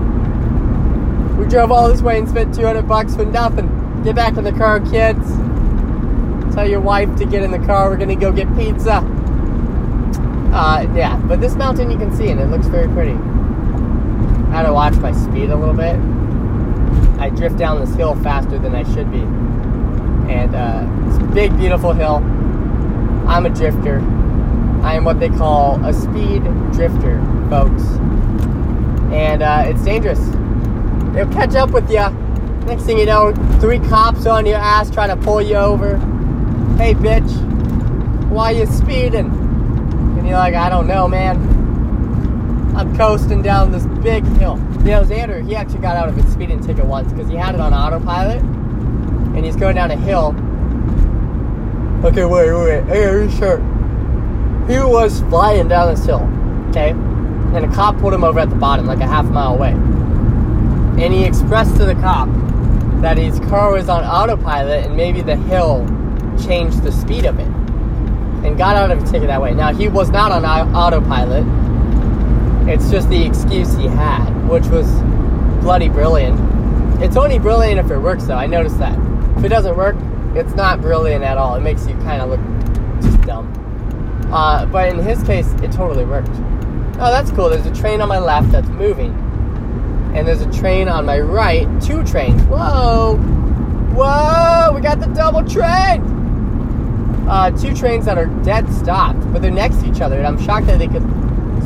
We 1.36 1.46
drove 1.46 1.72
all 1.72 1.88
this 1.88 2.00
way 2.00 2.16
and 2.16 2.28
spent 2.28 2.54
200 2.54 2.86
bucks 2.86 3.16
for 3.16 3.24
nothing. 3.24 4.02
Get 4.04 4.14
back 4.14 4.36
in 4.36 4.44
the 4.44 4.52
car, 4.52 4.78
kids. 4.78 5.45
Tell 6.56 6.66
your 6.66 6.80
wife 6.80 7.14
to 7.16 7.26
get 7.26 7.42
in 7.42 7.50
the 7.50 7.58
car. 7.58 7.90
We're 7.90 7.98
gonna 7.98 8.16
go 8.16 8.32
get 8.32 8.48
pizza. 8.56 8.94
Uh, 10.54 10.90
yeah, 10.94 11.18
but 11.28 11.38
this 11.38 11.54
mountain 11.54 11.90
you 11.90 11.98
can 11.98 12.10
see 12.16 12.30
and 12.30 12.40
it 12.40 12.46
looks 12.46 12.66
very 12.66 12.88
pretty. 12.88 13.12
I 13.12 14.52
had 14.52 14.62
to 14.62 14.72
watch 14.72 14.94
my 14.94 15.12
speed 15.12 15.50
a 15.50 15.54
little 15.54 15.74
bit. 15.74 15.96
I 17.20 17.28
drift 17.28 17.58
down 17.58 17.78
this 17.78 17.94
hill 17.94 18.14
faster 18.22 18.58
than 18.58 18.74
I 18.74 18.84
should 18.94 19.12
be. 19.12 19.20
And 20.32 20.54
uh, 20.54 20.88
it's 21.08 21.22
a 21.22 21.26
big, 21.34 21.54
beautiful 21.58 21.92
hill. 21.92 22.22
I'm 23.28 23.44
a 23.44 23.50
drifter. 23.50 23.98
I 24.82 24.94
am 24.94 25.04
what 25.04 25.20
they 25.20 25.28
call 25.28 25.84
a 25.84 25.92
speed 25.92 26.42
drifter, 26.72 27.20
folks. 27.50 27.82
And 29.12 29.42
uh, 29.42 29.64
it's 29.66 29.84
dangerous. 29.84 30.20
They'll 31.12 31.30
catch 31.30 31.54
up 31.54 31.72
with 31.72 31.90
you. 31.90 32.08
Next 32.64 32.84
thing 32.84 32.98
you 32.98 33.04
know, 33.04 33.34
three 33.60 33.78
cops 33.78 34.24
on 34.24 34.46
your 34.46 34.56
ass 34.56 34.90
trying 34.90 35.10
to 35.10 35.22
pull 35.22 35.42
you 35.42 35.56
over. 35.56 36.00
Hey, 36.76 36.94
bitch, 36.94 37.30
why 38.28 38.50
you 38.50 38.66
speeding? 38.66 39.26
And 39.26 40.26
you're 40.26 40.36
like, 40.36 40.54
I 40.54 40.68
don't 40.68 40.86
know, 40.86 41.08
man. 41.08 41.36
I'm 42.76 42.96
coasting 42.96 43.42
down 43.42 43.72
this 43.72 43.86
big 44.02 44.24
hill. 44.38 44.58
You 44.80 44.92
know, 44.92 45.02
Xander, 45.02 45.46
he 45.46 45.56
actually 45.56 45.80
got 45.80 45.96
out 45.96 46.08
of 46.08 46.16
his 46.16 46.30
speeding 46.32 46.60
ticket 46.60 46.84
once 46.84 47.12
because 47.12 47.28
he 47.28 47.36
had 47.36 47.54
it 47.54 47.60
on 47.60 47.72
autopilot. 47.72 48.42
And 48.42 49.44
he's 49.44 49.56
going 49.56 49.76
down 49.76 49.90
a 49.90 49.96
hill. 49.96 50.34
Okay, 52.04 52.24
wait, 52.24 52.52
wait, 52.52 52.82
wait. 52.82 52.84
Hey, 52.84 53.04
are 53.04 53.22
you 53.22 53.30
sure? 53.30 53.58
He 54.68 54.78
was 54.78 55.20
flying 55.22 55.68
down 55.68 55.94
this 55.94 56.04
hill, 56.04 56.22
okay? 56.70 56.90
And 56.90 57.64
a 57.64 57.74
cop 57.74 57.98
pulled 57.98 58.12
him 58.12 58.24
over 58.24 58.40
at 58.40 58.50
the 58.50 58.56
bottom, 58.56 58.86
like 58.86 59.00
a 59.00 59.06
half 59.06 59.24
mile 59.26 59.54
away 59.54 59.74
and 60.98 61.12
he 61.12 61.24
expressed 61.24 61.76
to 61.76 61.84
the 61.84 61.94
cop 61.96 62.28
that 63.02 63.18
his 63.18 63.38
car 63.40 63.72
was 63.72 63.88
on 63.88 64.02
autopilot 64.02 64.86
and 64.86 64.96
maybe 64.96 65.20
the 65.20 65.36
hill 65.36 65.84
changed 66.44 66.82
the 66.82 66.92
speed 66.92 67.24
of 67.24 67.38
it 67.38 67.48
and 68.46 68.56
got 68.56 68.76
out 68.76 68.90
of 68.90 69.02
a 69.02 69.06
ticket 69.06 69.28
that 69.28 69.40
way. 69.40 69.54
Now, 69.54 69.72
he 69.72 69.88
was 69.88 70.10
not 70.10 70.32
on 70.32 70.44
autopilot. 70.44 71.44
It's 72.68 72.90
just 72.90 73.08
the 73.08 73.24
excuse 73.24 73.74
he 73.74 73.86
had, 73.86 74.30
which 74.48 74.66
was 74.66 74.86
bloody 75.62 75.88
brilliant. 75.88 76.40
It's 77.02 77.16
only 77.16 77.38
brilliant 77.38 77.78
if 77.78 77.90
it 77.90 77.98
works, 77.98 78.24
though. 78.24 78.36
I 78.36 78.46
noticed 78.46 78.78
that. 78.78 78.98
If 79.36 79.44
it 79.44 79.48
doesn't 79.48 79.76
work, 79.76 79.96
it's 80.34 80.54
not 80.54 80.80
brilliant 80.80 81.24
at 81.24 81.38
all. 81.38 81.54
It 81.56 81.60
makes 81.60 81.86
you 81.86 81.94
kind 81.96 82.22
of 82.22 82.30
look 82.30 83.02
just 83.02 83.20
dumb. 83.22 83.52
Uh, 84.32 84.66
but 84.66 84.88
in 84.88 84.98
his 84.98 85.22
case, 85.22 85.50
it 85.62 85.72
totally 85.72 86.04
worked. 86.04 86.30
Oh, 86.98 87.10
that's 87.10 87.30
cool. 87.32 87.50
There's 87.50 87.66
a 87.66 87.74
train 87.74 88.00
on 88.00 88.08
my 88.08 88.18
left 88.18 88.50
that's 88.52 88.68
moving 88.68 89.14
and 90.16 90.26
there's 90.26 90.40
a 90.40 90.50
train 90.50 90.88
on 90.88 91.04
my 91.04 91.20
right. 91.20 91.68
Two 91.82 92.02
trains. 92.02 92.40
Whoa! 92.44 93.16
Whoa! 93.94 94.72
We 94.74 94.80
got 94.80 94.98
the 94.98 95.06
double 95.08 95.44
train! 95.44 96.15
Uh, 97.28 97.50
two 97.50 97.74
trains 97.74 98.04
that 98.04 98.18
are 98.18 98.26
dead 98.44 98.72
stopped, 98.72 99.20
but 99.32 99.42
they're 99.42 99.50
next 99.50 99.78
to 99.78 99.90
each 99.90 100.00
other, 100.00 100.18
and 100.18 100.26
I'm 100.26 100.40
shocked 100.40 100.66
that 100.68 100.78
they 100.78 100.86
could 100.86 101.02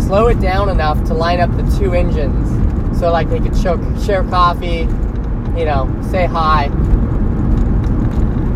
slow 0.02 0.28
it 0.28 0.40
down 0.40 0.68
enough 0.68 1.02
to 1.04 1.14
line 1.14 1.40
up 1.40 1.50
the 1.56 1.78
two 1.78 1.92
engines 1.92 2.48
so 2.98 3.12
like 3.12 3.28
they 3.28 3.40
could 3.40 3.56
show, 3.56 3.78
share 4.00 4.24
coffee, 4.24 4.88
you 5.58 5.64
know, 5.64 5.88
say 6.10 6.26
hi. 6.26 6.64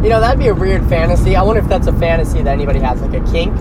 You 0.02 0.11
know, 0.11 0.20
that'd 0.20 0.38
be 0.38 0.49
a 0.49 0.54
weird 0.54 0.87
fantasy. 0.88 1.34
I 1.34 1.42
wonder 1.42 1.62
if 1.62 1.68
that's 1.68 1.87
a 1.87 1.92
fantasy 1.92 2.42
that 2.42 2.52
anybody 2.52 2.80
has, 2.80 3.00
like 3.00 3.14
a 3.14 3.32
kink 3.32 3.54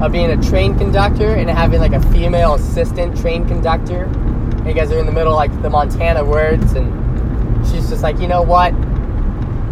of 0.00 0.10
being 0.10 0.30
a 0.30 0.42
train 0.42 0.76
conductor 0.76 1.34
and 1.34 1.48
having 1.48 1.80
like 1.80 1.92
a 1.92 2.02
female 2.10 2.54
assistant 2.54 3.16
train 3.20 3.46
conductor 3.46 4.04
And 4.04 4.66
you 4.66 4.74
guys 4.74 4.90
are 4.90 4.98
in 4.98 5.06
the 5.06 5.12
middle 5.12 5.34
like 5.34 5.52
the 5.62 5.70
Montana 5.70 6.24
words, 6.24 6.72
and 6.72 7.66
she's 7.66 7.88
just 7.88 8.02
like, 8.02 8.18
you 8.18 8.26
know 8.26 8.42
what, 8.42 8.70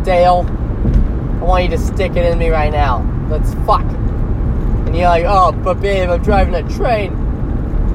Dale, 0.05 0.47
I 1.41 1.45
want 1.45 1.65
you 1.65 1.71
to 1.71 1.79
stick 1.79 2.13
it 2.13 2.25
in 2.25 2.39
me 2.39 2.51
right 2.51 2.71
now. 2.71 3.12
Let's 3.33 3.55
fuck. 3.65 3.81
And 3.81 4.95
you're 4.95 5.09
like, 5.09 5.25
oh, 5.27 5.53
but 5.53 5.81
babe, 5.81 6.11
I'm 6.11 6.23
driving 6.23 6.55
a 6.55 6.69
train. 6.69 7.15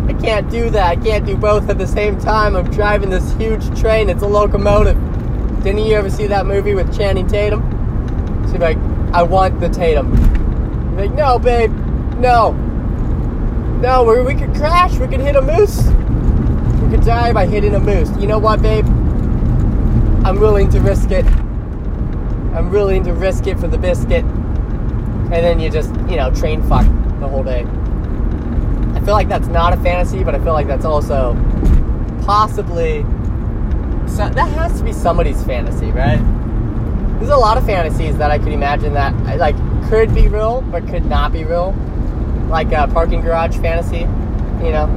I 0.10 0.14
can't 0.14 0.50
do 0.50 0.72
that. 0.72 0.84
I 0.84 0.96
can't 0.96 1.28
do 1.28 1.38
both 1.38 1.70
at 1.70 1.78
the 1.78 1.86
same 1.86 2.20
time. 2.20 2.56
I'm 2.56 2.72
driving 2.72 3.12
this 3.12 3.34
huge 3.34 3.80
train. 3.80 4.10
It's 4.10 4.24
a 4.24 4.28
locomotive. 4.28 4.98
Didn't 5.64 5.86
you 5.86 5.94
ever 5.94 6.10
see 6.10 6.26
that 6.26 6.48
movie 6.48 6.74
with 6.74 6.98
Channing 6.98 7.28
Tatum? 7.28 7.62
She's 8.50 8.60
like, 8.60 8.80
I 9.14 9.22
want 9.22 9.60
the 9.60 9.70
Tatum. 9.70 10.12
You're 10.94 11.06
like, 11.06 11.14
no, 11.14 11.38
babe, 11.38 11.72
no. 12.18 12.54
No, 13.80 14.06
we, 14.06 14.20
we 14.24 14.34
could 14.34 14.56
crash. 14.56 14.98
We 14.98 15.08
could 15.08 15.20
hit 15.20 15.36
a 15.36 15.42
moose 15.44 15.86
We 16.82 16.98
could 16.98 17.06
die 17.06 17.32
by 17.32 17.46
hitting 17.46 17.76
a 17.76 17.80
moose. 17.80 18.10
You 18.18 18.26
know 18.26 18.40
what, 18.40 18.64
babe? 18.64 18.88
I'm 20.26 20.40
willing 20.40 20.72
to 20.72 20.80
risk 20.80 21.12
it. 21.12 21.26
I'm 22.56 22.72
willing 22.72 23.04
to 23.04 23.14
risk 23.14 23.46
it 23.46 23.60
for 23.60 23.68
the 23.68 23.78
biscuit. 23.78 24.26
And 25.30 25.44
then 25.44 25.60
you 25.60 25.70
just, 25.70 25.90
you 26.10 26.16
know, 26.16 26.32
train 26.34 26.62
fuck 26.64 26.86
the 27.20 27.28
whole 27.28 27.44
day. 27.44 27.66
I 28.96 29.02
feel 29.02 29.14
like 29.14 29.28
that's 29.28 29.48
not 29.48 29.74
a 29.74 29.78
fantasy, 29.78 30.24
but 30.24 30.34
I 30.34 30.40
feel 30.40 30.54
like 30.54 30.68
that's 30.68 30.86
also 30.86 31.34
possibly. 32.24 33.04
So 34.08 34.30
that 34.30 34.50
has 34.50 34.78
to 34.80 34.86
be 34.86 34.94
somebody's 34.94 35.44
fantasy, 35.44 35.92
right? 35.92 36.20
There's 37.20 37.30
a 37.30 37.38
lot 37.38 37.58
of 37.58 37.66
fantasies 37.66 38.18
that 38.18 38.32
I 38.32 38.40
could 38.40 38.54
imagine 38.54 38.94
that 38.94 39.14
like 39.38 39.56
could 39.90 40.14
be 40.14 40.28
real 40.28 40.62
but 40.62 40.88
could 40.88 41.06
not 41.06 41.32
be 41.34 41.44
real, 41.44 41.74
like 42.50 42.72
a 42.72 42.88
parking 42.88 43.22
garage 43.22 43.58
fantasy, 43.58 44.08
you 44.64 44.72
know. 44.72 44.88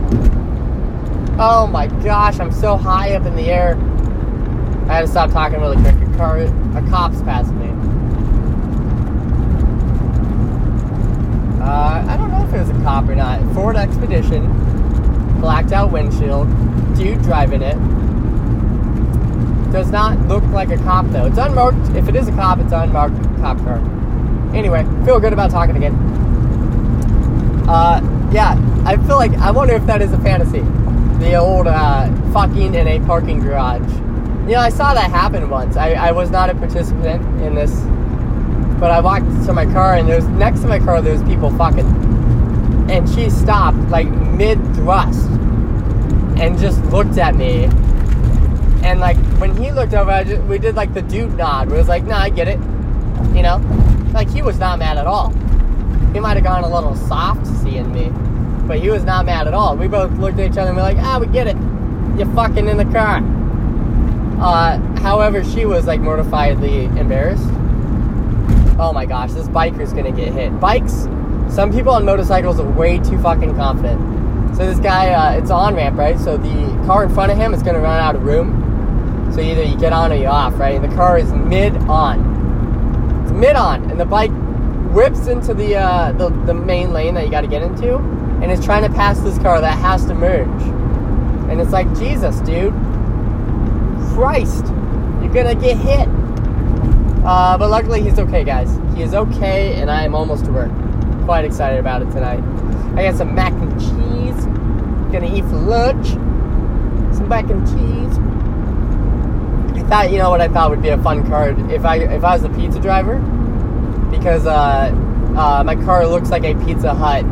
Oh 1.38 1.66
my 1.66 1.86
gosh, 2.04 2.38
I'm 2.38 2.52
so 2.52 2.76
high 2.76 3.14
up 3.14 3.24
in 3.26 3.34
the 3.34 3.46
air. 3.46 3.76
I 4.88 4.94
had 4.94 5.00
to 5.02 5.08
stop 5.08 5.30
talking 5.30 5.60
really 5.60 5.76
quick. 5.80 5.94
A 5.94 6.16
car, 6.16 6.38
a 6.38 6.86
cop's 6.90 7.22
passed 7.22 7.52
me. 7.54 7.68
Uh, 11.60 12.04
I 12.08 12.16
don't 12.16 12.30
know 12.30 12.44
if 12.46 12.54
it 12.54 12.58
was 12.58 12.70
a 12.70 12.82
cop 12.82 13.08
or 13.08 13.14
not. 13.14 13.40
Ford 13.54 13.76
Expedition, 13.76 14.46
blacked 15.40 15.72
out 15.72 15.92
windshield, 15.92 16.48
dude 16.96 17.22
driving 17.22 17.62
it. 17.62 17.76
Does 19.72 19.90
not 19.90 20.18
look 20.26 20.42
like 20.44 20.70
a 20.70 20.78
cop 20.78 21.06
though. 21.10 21.26
It's 21.26 21.38
unmarked. 21.38 21.94
If 21.94 22.08
it 22.08 22.16
is 22.16 22.28
a 22.28 22.32
cop, 22.32 22.58
it's 22.58 22.72
unmarked 22.72 23.22
cop 23.36 23.58
car. 23.58 23.78
Anyway, 24.54 24.84
feel 25.04 25.20
good 25.20 25.32
about 25.32 25.50
talking 25.50 25.76
again. 25.76 25.94
Uh, 27.68 28.00
yeah, 28.32 28.56
I 28.84 28.96
feel 28.96 29.16
like 29.16 29.32
I 29.34 29.52
wonder 29.52 29.74
if 29.74 29.86
that 29.86 30.02
is 30.02 30.12
a 30.12 30.18
fantasy. 30.18 30.62
The 31.24 31.36
old 31.36 31.68
uh, 31.68 32.10
fucking 32.32 32.74
in 32.74 32.88
a 32.88 32.98
parking 33.06 33.40
garage. 33.40 33.88
You 34.48 34.56
know, 34.56 34.60
I 34.60 34.70
saw 34.70 34.94
that 34.94 35.10
happen 35.10 35.48
once. 35.48 35.76
I, 35.76 35.92
I 35.92 36.10
was 36.10 36.30
not 36.30 36.50
a 36.50 36.54
participant 36.54 37.22
in 37.42 37.54
this, 37.54 37.70
but 38.80 38.90
I 38.90 39.00
walked 39.00 39.26
to 39.44 39.52
my 39.52 39.66
car 39.66 39.94
and 39.94 40.08
there's 40.08 40.26
next 40.26 40.60
to 40.60 40.66
my 40.66 40.78
car 40.78 41.02
there's 41.02 41.22
people 41.24 41.50
fucking, 41.56 41.86
and 42.90 43.08
she 43.10 43.28
stopped 43.28 43.78
like 43.90 44.08
mid 44.08 44.58
thrust 44.74 45.28
and 46.40 46.58
just 46.58 46.82
looked 46.86 47.18
at 47.18 47.36
me. 47.36 47.64
And 48.82 48.98
like 48.98 49.18
when 49.38 49.54
he 49.54 49.70
looked 49.70 49.92
over, 49.92 50.24
just, 50.24 50.42
we 50.44 50.58
did 50.58 50.74
like 50.74 50.94
the 50.94 51.02
dude 51.02 51.36
nod. 51.36 51.68
Where 51.68 51.78
was 51.78 51.88
like, 51.88 52.04
nah, 52.04 52.16
I 52.16 52.30
get 52.30 52.48
it. 52.48 52.58
You 53.36 53.42
know, 53.42 53.60
like 54.14 54.30
he 54.30 54.40
was 54.40 54.58
not 54.58 54.78
mad 54.78 54.96
at 54.96 55.06
all. 55.06 55.30
He 56.14 56.18
might 56.18 56.38
have 56.38 56.44
gone 56.44 56.64
a 56.64 56.74
little 56.74 56.96
soft 56.96 57.46
seeing 57.46 57.92
me, 57.92 58.08
but 58.66 58.78
he 58.78 58.88
was 58.88 59.04
not 59.04 59.26
mad 59.26 59.46
at 59.46 59.52
all. 59.52 59.76
We 59.76 59.88
both 59.88 60.10
looked 60.12 60.38
at 60.38 60.50
each 60.50 60.56
other 60.56 60.70
and 60.70 60.76
we're 60.76 60.82
like, 60.82 60.96
ah, 60.98 61.18
we 61.20 61.26
get 61.26 61.46
it. 61.46 61.56
You're 62.16 62.34
fucking 62.34 62.66
in 62.66 62.78
the 62.78 62.86
car. 62.86 63.20
Uh, 64.40 64.78
however, 65.00 65.44
she 65.44 65.66
was 65.66 65.86
like 65.86 66.00
mortifiedly 66.00 66.96
embarrassed. 66.96 67.46
Oh 68.80 68.94
my 68.94 69.04
gosh, 69.04 69.32
this 69.32 69.46
biker's 69.48 69.92
gonna 69.92 70.10
get 70.10 70.32
hit. 70.32 70.58
Bikes, 70.58 71.06
some 71.54 71.70
people 71.70 71.92
on 71.92 72.06
motorcycles 72.06 72.58
are 72.58 72.70
way 72.70 72.98
too 72.98 73.18
fucking 73.18 73.54
confident. 73.54 74.56
So 74.56 74.64
this 74.64 74.78
guy, 74.78 75.10
uh, 75.10 75.38
it's 75.38 75.50
on 75.50 75.74
ramp, 75.74 75.98
right? 75.98 76.18
So 76.18 76.38
the 76.38 76.82
car 76.86 77.04
in 77.04 77.14
front 77.14 77.30
of 77.30 77.36
him 77.36 77.52
is 77.52 77.62
gonna 77.62 77.80
run 77.80 78.00
out 78.00 78.16
of 78.16 78.24
room. 78.24 79.30
So 79.34 79.40
either 79.40 79.62
you 79.62 79.76
get 79.76 79.92
on 79.92 80.12
or 80.12 80.16
you 80.16 80.26
off, 80.26 80.58
right? 80.58 80.74
And 80.74 80.90
the 80.90 80.96
car 80.96 81.18
is 81.18 81.30
mid 81.30 81.76
on. 81.88 83.22
It's 83.24 83.32
mid 83.32 83.54
on, 83.54 83.90
and 83.90 84.00
the 84.00 84.06
bike 84.06 84.32
whips 84.94 85.26
into 85.26 85.52
the, 85.52 85.76
uh, 85.76 86.12
the 86.12 86.30
the 86.46 86.54
main 86.54 86.94
lane 86.94 87.14
that 87.14 87.26
you 87.26 87.30
got 87.30 87.42
to 87.42 87.48
get 87.48 87.62
into, 87.62 87.96
and 87.96 88.50
is 88.50 88.64
trying 88.64 88.82
to 88.82 88.96
pass 88.96 89.20
this 89.20 89.38
car 89.38 89.60
that 89.60 89.78
has 89.78 90.06
to 90.06 90.14
merge. 90.14 90.62
And 91.50 91.60
it's 91.60 91.72
like 91.72 91.86
Jesus, 91.98 92.40
dude 92.40 92.72
Christ, 94.14 94.66
you're 95.22 95.32
gonna 95.32 95.54
get 95.54 95.76
hit. 95.76 96.08
Uh, 97.24 97.58
but 97.58 97.68
luckily, 97.68 98.02
he's 98.02 98.18
okay, 98.18 98.44
guys. 98.44 98.70
He 98.96 99.02
is 99.02 99.14
okay, 99.14 99.74
and 99.74 99.90
I 99.90 100.04
am 100.04 100.14
almost 100.14 100.46
to 100.46 100.52
work. 100.52 100.70
Quite 101.24 101.44
excited 101.44 101.78
about 101.78 102.02
it 102.02 102.10
tonight. 102.10 102.42
I 102.96 103.02
got 103.02 103.16
some 103.16 103.34
mac 103.34 103.52
and 103.52 103.72
cheese. 103.78 104.44
Gonna 105.12 105.34
eat 105.34 105.44
for 105.44 105.56
lunch. 105.56 106.08
Some 107.14 107.28
mac 107.28 107.50
and 107.50 107.66
cheese. 107.66 108.18
I 109.76 109.86
thought, 109.88 110.10
you 110.10 110.18
know 110.18 110.30
what 110.30 110.40
I 110.40 110.48
thought 110.48 110.70
would 110.70 110.82
be 110.82 110.88
a 110.88 110.98
fun 111.02 111.26
card 111.26 111.58
if 111.70 111.84
I 111.84 111.96
if 111.96 112.24
I 112.24 112.32
was 112.34 112.42
the 112.42 112.48
pizza 112.50 112.80
driver, 112.80 113.18
because 114.10 114.46
uh, 114.46 114.90
uh, 115.36 115.62
my 115.64 115.76
car 115.76 116.06
looks 116.06 116.30
like 116.30 116.44
a 116.44 116.54
Pizza 116.64 116.94
Hut 116.94 117.24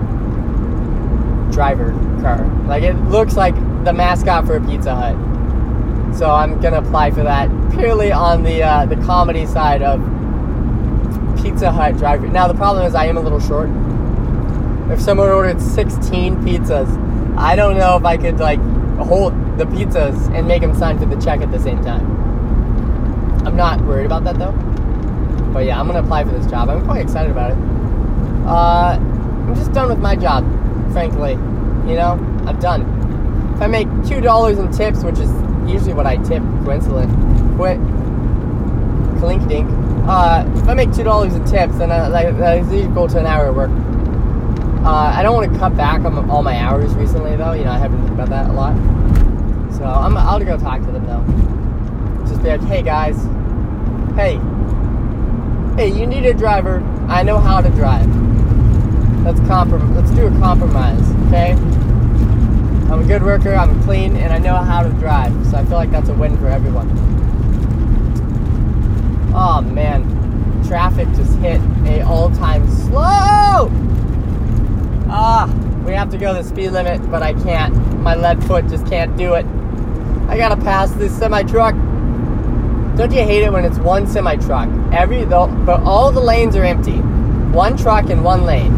driver 1.53 1.92
car. 2.20 2.44
Like 2.66 2.83
it 2.83 2.94
looks 3.09 3.37
like 3.37 3.55
the 3.85 3.92
mascot 3.92 4.46
for 4.46 4.57
a 4.57 4.61
Pizza 4.61 4.94
Hut. 4.94 5.16
So 6.18 6.28
I'm 6.28 6.61
gonna 6.61 6.78
apply 6.78 7.12
for 7.12 7.22
that 7.22 7.48
purely 7.70 8.11
on 8.11 8.42
the 8.42 8.61
uh, 8.61 8.87
the 8.87 8.96
comedy 8.96 9.46
side 9.46 9.83
of 9.83 10.00
Pizza 11.40 11.70
Hut 11.70 11.96
driver. 11.96 12.26
Now 12.26 12.48
the 12.48 12.54
problem 12.54 12.85
is 12.85 12.96
I 12.96 13.07
am 13.07 13.16
a 13.16 13.20
little 13.20 13.38
short. 13.38 13.70
If 14.90 15.00
someone 15.00 15.28
ordered 15.28 15.61
16 15.61 16.38
pizzas, 16.38 17.38
I 17.38 17.54
don't 17.54 17.76
know 17.76 17.96
if 17.96 18.04
I 18.04 18.16
could 18.16 18.40
like 18.40 18.59
hold 18.98 19.33
the 19.59 19.64
pizzas 19.66 20.35
and 20.35 20.48
make 20.48 20.61
them 20.61 20.74
sign 20.74 20.98
for 20.98 21.07
the 21.07 21.14
check 21.22 21.40
at 21.40 21.52
the 21.52 21.61
same 21.61 21.85
time. 21.85 22.04
I'm 23.46 23.54
not 23.54 23.81
worried 23.83 24.07
about 24.07 24.24
that 24.24 24.40
though. 24.40 24.50
But 25.52 25.66
yeah, 25.66 25.78
I'm 25.78 25.87
gonna 25.87 26.02
apply 26.02 26.24
for 26.24 26.31
this 26.31 26.50
job. 26.50 26.68
I'm 26.68 26.85
quite 26.85 27.00
excited 27.00 27.31
about 27.31 27.52
it. 27.52 27.59
Uh, 28.44 28.98
I'm 28.98 29.54
just 29.54 29.72
done 29.72 29.88
with 29.88 30.00
my 30.00 30.16
job, 30.16 30.44
frankly. 30.90 31.35
You 31.88 31.94
know, 31.94 32.18
I'm 32.44 32.59
done. 32.59 32.83
If 33.54 33.62
I 33.62 33.68
make 33.68 33.87
two 34.04 34.20
dollars 34.20 34.59
in 34.59 34.72
tips, 34.72 35.04
which 35.04 35.20
is 35.20 35.31
usually 35.68 35.94
what 35.94 36.07
I 36.07 36.16
tip, 36.16 36.42
coincidentally, 36.64 37.07
quit, 37.57 37.78
clink 39.20 39.46
dink. 39.48 39.68
Uh, 40.09 40.44
if 40.57 40.68
I 40.68 40.74
make 40.74 40.92
two 40.92 41.02
dollars 41.02 41.35
in 41.35 41.44
tips, 41.44 41.78
then 41.78 41.90
I, 41.92 42.09
like, 42.09 42.37
that's 42.38 42.72
equal 42.72 43.09
to 43.09 43.18
an 43.18 43.26
hour 43.26 43.46
of 43.46 43.57
work. 43.57 43.70
Uh, 44.85 45.12
I 45.14 45.22
don't 45.22 45.35
want 45.35 45.52
to 45.52 45.59
cut 45.59 45.76
back 45.76 46.00
on 46.00 46.31
all 46.31 46.42
my 46.42 46.57
hours 46.57 46.94
recently, 46.94 47.37
though. 47.37 47.52
You 47.52 47.64
know, 47.64 47.72
I 47.72 47.78
have 47.78 47.90
been 47.90 48.00
thinking 48.00 48.18
about 48.18 48.31
that 48.31 48.48
a 48.48 48.52
lot. 48.52 48.74
So 49.78 49.85
I'm, 49.85 50.16
I'll 50.16 50.40
go 50.40 50.57
talk 50.57 50.81
to 50.81 50.90
them 50.90 51.07
though. 51.07 52.26
Just 52.26 52.42
be 52.42 52.48
like, 52.48 52.61
hey 52.62 52.83
guys, 52.83 53.16
hey, 54.16 54.40
hey, 55.76 55.96
you 55.96 56.04
need 56.04 56.26
a 56.26 56.35
driver. 56.35 56.83
I 57.09 57.22
know 57.22 57.38
how 57.38 57.61
to 57.61 57.68
drive. 57.70 58.09
Let's 59.24 59.38
comprom- 59.40 59.94
Let's 59.94 60.11
do 60.11 60.26
a 60.26 60.31
compromise, 60.40 61.00
okay? 61.26 61.54
I'm 62.90 63.01
a 63.03 63.07
good 63.07 63.22
worker, 63.22 63.55
I'm 63.55 63.83
clean, 63.83 64.16
and 64.16 64.33
I 64.33 64.38
know 64.38 64.57
how 64.57 64.83
to 64.83 64.88
drive. 64.90 65.33
So 65.48 65.59
I 65.59 65.64
feel 65.64 65.77
like 65.77 65.90
that's 65.90 66.09
a 66.09 66.14
win 66.14 66.38
for 66.38 66.48
everyone. 66.48 66.88
Oh 69.35 69.61
man, 69.61 70.64
traffic 70.66 71.07
just 71.09 71.35
hit 71.37 71.61
a 71.87 72.01
all-time 72.03 72.66
slow. 72.70 73.70
Ah, 75.11 75.53
we 75.85 75.92
have 75.92 76.11
to 76.11 76.18
go 76.18 76.33
the 76.33 76.42
speed 76.42 76.70
limit, 76.70 77.11
but 77.11 77.22
I 77.22 77.35
can't. 77.35 77.74
My 78.01 78.14
lead 78.14 78.42
foot 78.44 78.68
just 78.68 78.87
can't 78.87 79.16
do 79.18 79.35
it. 79.35 79.44
I 80.29 80.37
gotta 80.37 80.57
pass 80.57 80.90
this 80.92 81.16
semi 81.16 81.42
truck. 81.42 81.74
Don't 82.96 83.12
you 83.12 83.22
hate 83.22 83.42
it 83.42 83.53
when 83.53 83.64
it's 83.64 83.79
one 83.79 84.07
semi 84.07 84.37
truck? 84.37 84.68
Every 84.92 85.24
though, 85.24 85.46
but 85.66 85.83
all 85.83 86.11
the 86.11 86.20
lanes 86.20 86.57
are 86.57 86.64
empty. 86.64 86.98
One 87.53 87.77
truck 87.77 88.09
in 88.09 88.22
one 88.22 88.44
lane, 88.44 88.77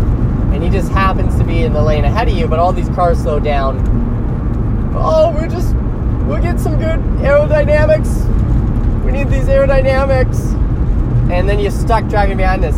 and 0.60 0.74
he 0.74 0.78
just 0.78 0.92
happens 0.92 1.38
to 1.38 1.44
be 1.44 1.62
in 1.62 1.72
the 1.72 1.82
lane 1.82 2.04
ahead 2.04 2.28
of 2.28 2.36
you. 2.36 2.46
But 2.46 2.58
all 2.58 2.70
these 2.70 2.90
cars 2.90 3.18
slow 3.18 3.40
down. 3.40 3.78
Oh, 4.94 5.32
we're 5.32 5.48
just 5.48 5.74
we'll 6.26 6.42
get 6.42 6.60
some 6.60 6.78
good 6.78 7.00
aerodynamics. 7.22 8.26
We 9.02 9.12
need 9.12 9.30
these 9.30 9.44
aerodynamics. 9.44 10.52
And 11.30 11.48
then 11.48 11.60
you're 11.60 11.70
stuck 11.70 12.06
driving 12.08 12.36
behind 12.36 12.62
this 12.62 12.76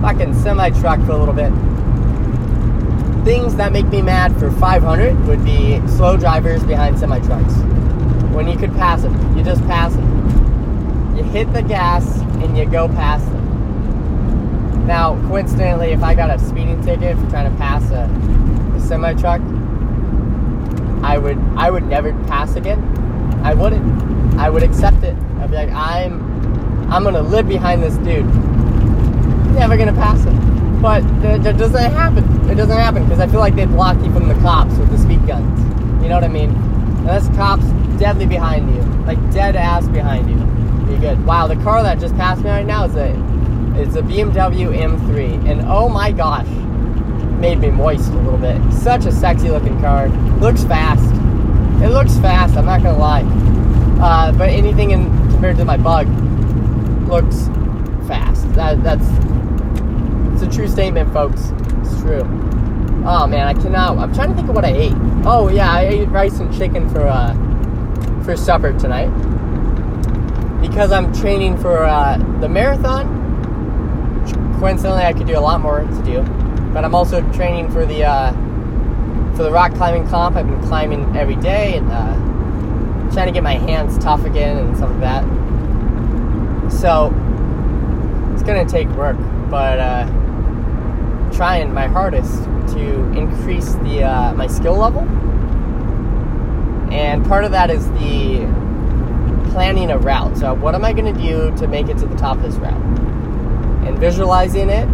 fucking 0.00 0.32
semi 0.42 0.70
truck 0.70 1.00
for 1.06 1.12
a 1.12 1.16
little 1.16 1.34
bit. 1.34 1.52
Things 3.24 3.56
that 3.56 3.72
make 3.72 3.86
me 3.86 4.00
mad 4.00 4.38
for 4.38 4.52
500 4.52 5.26
would 5.26 5.44
be 5.44 5.80
slow 5.88 6.16
drivers 6.16 6.62
behind 6.62 7.00
semi 7.00 7.18
trucks. 7.18 7.52
When 8.32 8.46
you 8.46 8.56
could 8.56 8.72
pass 8.74 9.02
them, 9.02 9.36
you 9.36 9.42
just 9.42 9.62
pass 9.62 9.92
them. 9.92 11.16
You 11.16 11.24
hit 11.24 11.52
the 11.52 11.62
gas 11.62 12.20
and 12.20 12.56
you 12.56 12.64
go 12.64 12.86
past 12.86 13.26
them. 13.26 13.37
Now, 14.88 15.20
coincidentally, 15.28 15.88
if 15.88 16.02
I 16.02 16.14
got 16.14 16.30
a 16.30 16.38
speeding 16.38 16.82
ticket 16.82 17.18
for 17.18 17.28
trying 17.28 17.52
to 17.52 17.54
pass 17.58 17.82
a, 17.90 18.04
a 18.74 18.80
semi 18.80 19.12
truck, 19.12 19.42
I 21.04 21.18
would 21.18 21.36
I 21.58 21.70
would 21.70 21.86
never 21.86 22.14
pass 22.24 22.56
again. 22.56 22.80
I 23.44 23.52
wouldn't. 23.52 24.38
I 24.38 24.48
would 24.48 24.62
accept 24.62 25.04
it. 25.04 25.14
I'd 25.40 25.50
be 25.50 25.56
like, 25.56 25.68
I'm 25.72 26.90
I'm 26.90 27.04
gonna 27.04 27.20
live 27.20 27.46
behind 27.46 27.82
this 27.82 27.96
dude. 27.98 28.24
Never 29.52 29.76
gonna 29.76 29.92
pass 29.92 30.24
him. 30.24 30.80
But 30.80 31.04
it, 31.22 31.44
it 31.44 31.58
doesn't 31.58 31.92
happen. 31.92 32.24
It 32.48 32.54
doesn't 32.54 32.78
happen 32.78 33.04
because 33.04 33.20
I 33.20 33.26
feel 33.26 33.40
like 33.40 33.56
they 33.56 33.66
block 33.66 34.02
you 34.02 34.10
from 34.10 34.26
the 34.26 34.36
cops 34.36 34.74
with 34.78 34.90
the 34.90 34.96
speed 34.96 35.26
guns. 35.26 35.60
You 36.02 36.08
know 36.08 36.14
what 36.14 36.24
I 36.24 36.28
mean? 36.28 36.48
Unless 37.00 37.28
cops 37.36 37.64
deadly 38.00 38.24
behind 38.24 38.74
you, 38.74 38.80
like 39.04 39.18
dead 39.32 39.54
ass 39.54 39.86
behind 39.88 40.30
you, 40.30 40.36
be 40.86 40.98
good. 40.98 41.22
Wow, 41.26 41.46
the 41.46 41.56
car 41.56 41.82
that 41.82 42.00
just 42.00 42.16
passed 42.16 42.42
me 42.42 42.48
right 42.48 42.64
now 42.64 42.86
is 42.86 42.96
a 42.96 43.12
it's 43.78 43.94
a 43.94 44.02
BMW 44.02 44.76
M3, 44.76 45.48
and 45.48 45.62
oh 45.62 45.88
my 45.88 46.10
gosh, 46.10 46.46
made 47.38 47.58
me 47.58 47.70
moist 47.70 48.10
a 48.10 48.16
little 48.16 48.38
bit. 48.38 48.60
Such 48.72 49.06
a 49.06 49.12
sexy 49.12 49.50
looking 49.50 49.80
car. 49.80 50.08
Looks 50.40 50.64
fast. 50.64 51.04
It 51.82 51.90
looks 51.90 52.16
fast. 52.18 52.56
I'm 52.56 52.66
not 52.66 52.82
gonna 52.82 52.98
lie. 52.98 53.22
Uh, 54.02 54.32
but 54.32 54.48
anything 54.48 54.90
in 54.90 55.04
compared 55.30 55.56
to 55.58 55.64
my 55.64 55.76
bug 55.76 56.08
looks 57.08 57.46
fast. 58.08 58.52
That 58.54 58.82
that's 58.82 59.06
it's 60.32 60.42
a 60.42 60.56
true 60.56 60.68
statement, 60.68 61.12
folks. 61.12 61.52
It's 61.80 62.00
true. 62.00 62.22
Oh 63.06 63.26
man, 63.26 63.46
I 63.46 63.54
cannot. 63.54 63.98
I'm 63.98 64.12
trying 64.12 64.30
to 64.30 64.34
think 64.34 64.48
of 64.48 64.54
what 64.54 64.64
I 64.64 64.72
ate. 64.72 64.94
Oh 65.24 65.48
yeah, 65.48 65.72
I 65.72 65.82
ate 65.82 66.08
rice 66.08 66.40
and 66.40 66.52
chicken 66.56 66.90
for 66.90 67.06
uh, 67.06 67.32
for 68.24 68.36
supper 68.36 68.76
tonight 68.78 69.08
because 70.60 70.90
I'm 70.90 71.12
training 71.14 71.56
for 71.58 71.84
uh, 71.84 72.18
the 72.40 72.48
marathon. 72.48 73.17
Coincidentally, 74.58 75.04
I 75.04 75.12
could 75.12 75.26
do 75.28 75.38
a 75.38 75.40
lot 75.40 75.60
more 75.60 75.80
to 75.80 76.02
do, 76.02 76.22
but 76.72 76.84
I'm 76.84 76.94
also 76.94 77.20
training 77.32 77.70
for 77.70 77.86
the 77.86 78.04
uh, 78.04 78.32
for 79.36 79.44
the 79.44 79.52
rock 79.52 79.72
climbing 79.74 80.08
comp. 80.08 80.34
I've 80.34 80.48
been 80.48 80.60
climbing 80.62 81.16
every 81.16 81.36
day 81.36 81.76
and 81.76 81.88
uh, 81.92 82.14
trying 83.12 83.26
to 83.26 83.32
get 83.32 83.44
my 83.44 83.54
hands 83.54 83.96
tough 83.98 84.24
again 84.24 84.56
and 84.56 84.76
stuff 84.76 84.90
like 84.90 85.00
that. 85.00 86.72
So 86.72 87.14
it's 88.34 88.42
gonna 88.42 88.68
take 88.68 88.88
work, 88.96 89.16
but 89.48 89.78
uh, 89.78 90.06
trying 91.32 91.72
my 91.72 91.86
hardest 91.86 92.42
to 92.74 93.12
increase 93.12 93.74
the 93.76 94.02
uh, 94.02 94.34
my 94.34 94.48
skill 94.48 94.74
level. 94.76 95.02
And 96.92 97.24
part 97.24 97.44
of 97.44 97.52
that 97.52 97.70
is 97.70 97.86
the 97.92 98.38
planning 99.52 99.90
a 99.90 99.98
route. 99.98 100.36
So 100.36 100.54
what 100.54 100.74
am 100.74 100.84
I 100.84 100.92
to 100.92 101.12
do 101.12 101.56
to 101.56 101.68
make 101.68 101.88
it 101.88 101.98
to 101.98 102.06
the 102.06 102.16
top 102.16 102.38
of 102.38 102.42
this 102.42 102.56
route? 102.56 102.98
And 103.88 103.98
visualizing 103.98 104.68
it, 104.68 104.86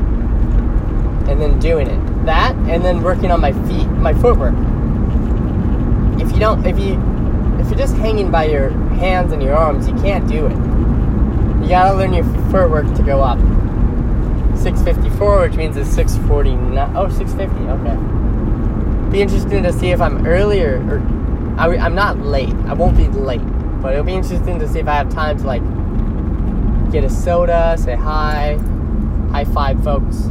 and 1.29 1.41
then 1.41 1.59
doing 1.59 1.89
it. 1.89 2.27
That, 2.27 2.55
and 2.69 2.85
then 2.85 3.03
working 3.03 3.33
on 3.33 3.41
my 3.41 3.53
feet, 3.67 3.87
my 3.89 4.15
footwork. 4.15 4.55
If 6.21 6.33
you 6.33 6.39
don't, 6.39 6.65
if 6.65 6.79
you, 6.79 6.95
if 7.59 7.69
you're 7.69 7.79
just 7.79 7.97
hanging 7.97 8.31
by 8.31 8.45
your 8.45 8.71
hands 8.97 9.33
and 9.33 9.43
your 9.43 9.57
arms, 9.57 9.89
you 9.89 9.95
can't 9.97 10.29
do 10.29 10.47
it. 10.47 10.57
You 11.63 11.69
gotta 11.69 11.97
learn 11.97 12.13
your 12.13 12.25
footwork 12.51 12.87
to 12.95 13.03
go 13.03 13.21
up. 13.21 13.39
654, 14.59 15.41
which 15.49 15.57
means 15.57 15.77
it's 15.77 15.91
649. 15.91 16.97
Oh, 16.97 17.09
650. 17.09 17.65
Okay. 17.69 19.11
Be 19.11 19.23
interesting 19.23 19.63
to 19.65 19.73
see 19.73 19.89
if 19.89 20.01
I'm 20.01 20.27
earlier 20.27 20.79
or 20.89 20.99
I, 21.59 21.77
I'm 21.77 21.95
not 21.95 22.19
late. 22.21 22.55
I 22.67 22.75
won't 22.75 22.97
be 22.97 23.09
late, 23.09 23.41
but 23.83 23.93
it'll 23.93 24.05
be 24.05 24.15
interesting 24.15 24.59
to 24.59 24.69
see 24.69 24.79
if 24.79 24.89
I 24.89 24.95
have 24.95 25.11
time 25.11 25.39
to 25.39 25.45
like 25.45 25.63
get 26.91 27.05
a 27.05 27.11
soda, 27.11 27.77
say 27.79 27.95
hi, 27.95 28.59
high 29.35 29.45
five 29.45 29.83
folks, 29.83 30.27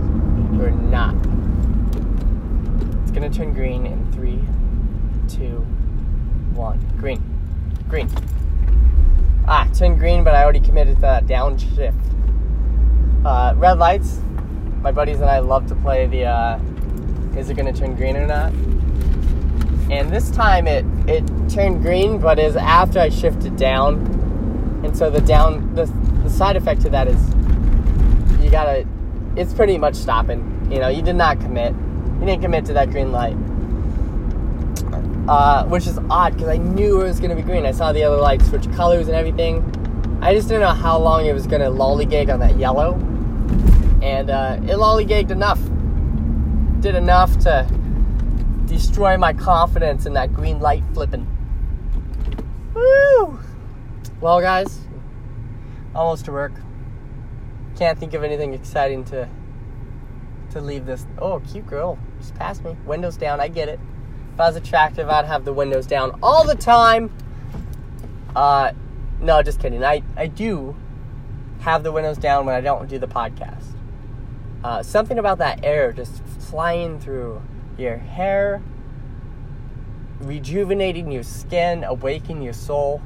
or 0.61 0.71
not. 0.71 1.13
It's 3.01 3.11
gonna 3.11 3.29
turn 3.29 3.53
green 3.53 3.85
in 3.85 4.09
three, 4.13 4.39
two, 5.27 5.57
one. 6.55 6.79
Green, 6.97 7.21
green. 7.89 8.09
Ah, 9.45 9.67
turned 9.73 9.99
green, 9.99 10.23
but 10.23 10.35
I 10.35 10.43
already 10.43 10.61
committed 10.61 10.95
to 10.95 11.01
that 11.01 11.25
downshift. 11.25 11.93
Uh, 13.25 13.53
red 13.57 13.77
lights. 13.77 14.21
My 14.81 14.93
buddies 14.93 15.19
and 15.19 15.29
I 15.29 15.39
love 15.39 15.67
to 15.67 15.75
play 15.75 16.07
the 16.07 16.23
uh, 16.23 16.59
is 17.35 17.49
it 17.49 17.55
to 17.55 17.73
turn 17.73 17.97
green 17.97 18.15
or 18.15 18.25
not? 18.25 18.53
And 19.91 20.09
this 20.11 20.31
time 20.31 20.65
it 20.65 20.85
it 21.09 21.27
turned 21.49 21.81
green, 21.81 22.19
but 22.19 22.39
is 22.39 22.55
after 22.55 23.01
I 23.01 23.09
shifted 23.09 23.57
down. 23.57 23.97
And 24.85 24.95
so 24.97 25.09
the 25.09 25.19
down 25.19 25.75
the, 25.75 25.87
the 26.23 26.29
side 26.29 26.55
effect 26.55 26.79
to 26.83 26.89
that 26.91 27.09
is 27.09 27.21
you 28.41 28.49
gotta 28.49 28.87
it's 29.35 29.53
pretty 29.53 29.77
much 29.77 29.95
stopping. 29.95 30.67
You 30.71 30.79
know, 30.79 30.87
you 30.87 31.01
did 31.01 31.15
not 31.15 31.39
commit. 31.39 31.73
You 32.19 32.25
didn't 32.25 32.41
commit 32.41 32.65
to 32.65 32.73
that 32.73 32.91
green 32.91 33.11
light. 33.11 33.35
Uh, 35.27 35.65
which 35.65 35.87
is 35.87 35.97
odd 36.09 36.33
because 36.33 36.49
I 36.49 36.57
knew 36.57 37.01
it 37.01 37.05
was 37.05 37.19
going 37.19 37.29
to 37.29 37.35
be 37.35 37.41
green. 37.41 37.65
I 37.65 37.71
saw 37.71 37.93
the 37.93 38.03
other 38.03 38.17
lights 38.17 38.47
switch 38.49 38.69
colors 38.73 39.07
and 39.07 39.15
everything. 39.15 39.63
I 40.21 40.33
just 40.33 40.47
didn't 40.47 40.61
know 40.61 40.73
how 40.73 40.97
long 40.97 41.25
it 41.25 41.33
was 41.33 41.47
going 41.47 41.61
to 41.61 41.69
lollygag 41.69 42.31
on 42.31 42.39
that 42.41 42.57
yellow 42.57 42.95
and 44.03 44.29
uh, 44.29 44.57
it 44.63 44.75
lollygagged 44.75 45.31
enough, 45.31 45.59
did 46.81 46.93
enough 46.93 47.37
to 47.39 47.65
destroy 48.65 49.15
my 49.15 49.31
confidence 49.31 50.05
in 50.05 50.13
that 50.13 50.33
green 50.33 50.59
light 50.59 50.83
flipping. 50.93 51.25
Woo! 52.73 53.39
Well, 54.19 54.41
guys, 54.41 54.81
almost 55.95 56.25
to 56.25 56.33
work. 56.33 56.51
Can't 57.77 57.97
think 57.99 58.13
of 58.13 58.23
anything 58.23 58.53
exciting 58.53 59.03
to 59.05 59.27
to 60.51 60.61
leave 60.61 60.85
this. 60.85 61.05
Oh, 61.17 61.39
cute 61.39 61.65
girl, 61.67 61.97
just 62.19 62.35
passed 62.35 62.63
me. 62.63 62.77
Windows 62.85 63.17
down. 63.17 63.39
I 63.39 63.47
get 63.47 63.69
it. 63.69 63.79
If 64.33 64.39
I 64.39 64.47
was 64.47 64.55
attractive, 64.55 65.09
I'd 65.09 65.25
have 65.25 65.45
the 65.45 65.53
windows 65.53 65.85
down 65.85 66.17
all 66.23 66.45
the 66.45 66.55
time. 66.55 67.11
Uh, 68.35 68.71
no, 69.19 69.41
just 69.41 69.59
kidding. 69.59 69.83
I 69.83 70.03
I 70.15 70.27
do 70.27 70.75
have 71.61 71.83
the 71.83 71.91
windows 71.91 72.17
down 72.17 72.45
when 72.45 72.55
I 72.55 72.61
don't 72.61 72.87
do 72.87 72.99
the 72.99 73.07
podcast. 73.07 73.65
Uh, 74.63 74.81
something 74.81 75.19
about 75.19 75.39
that 75.39 75.59
air 75.63 75.91
just 75.91 76.23
flying 76.39 76.99
through 76.99 77.41
your 77.77 77.97
hair, 77.97 78.61
rejuvenating 80.19 81.11
your 81.11 81.23
skin, 81.23 81.83
awakening 81.83 82.41
your 82.41 82.53
soul. 82.53 83.01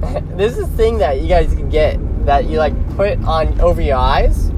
this 0.36 0.56
is 0.56 0.68
a 0.68 0.76
thing 0.76 0.98
that 0.98 1.20
you 1.20 1.28
guys 1.28 1.52
can 1.54 1.68
get 1.68 1.98
that 2.26 2.44
you 2.46 2.58
like 2.58 2.74
put 2.96 3.18
on 3.24 3.58
over 3.60 3.80
your 3.80 3.96
eyes 3.96 4.48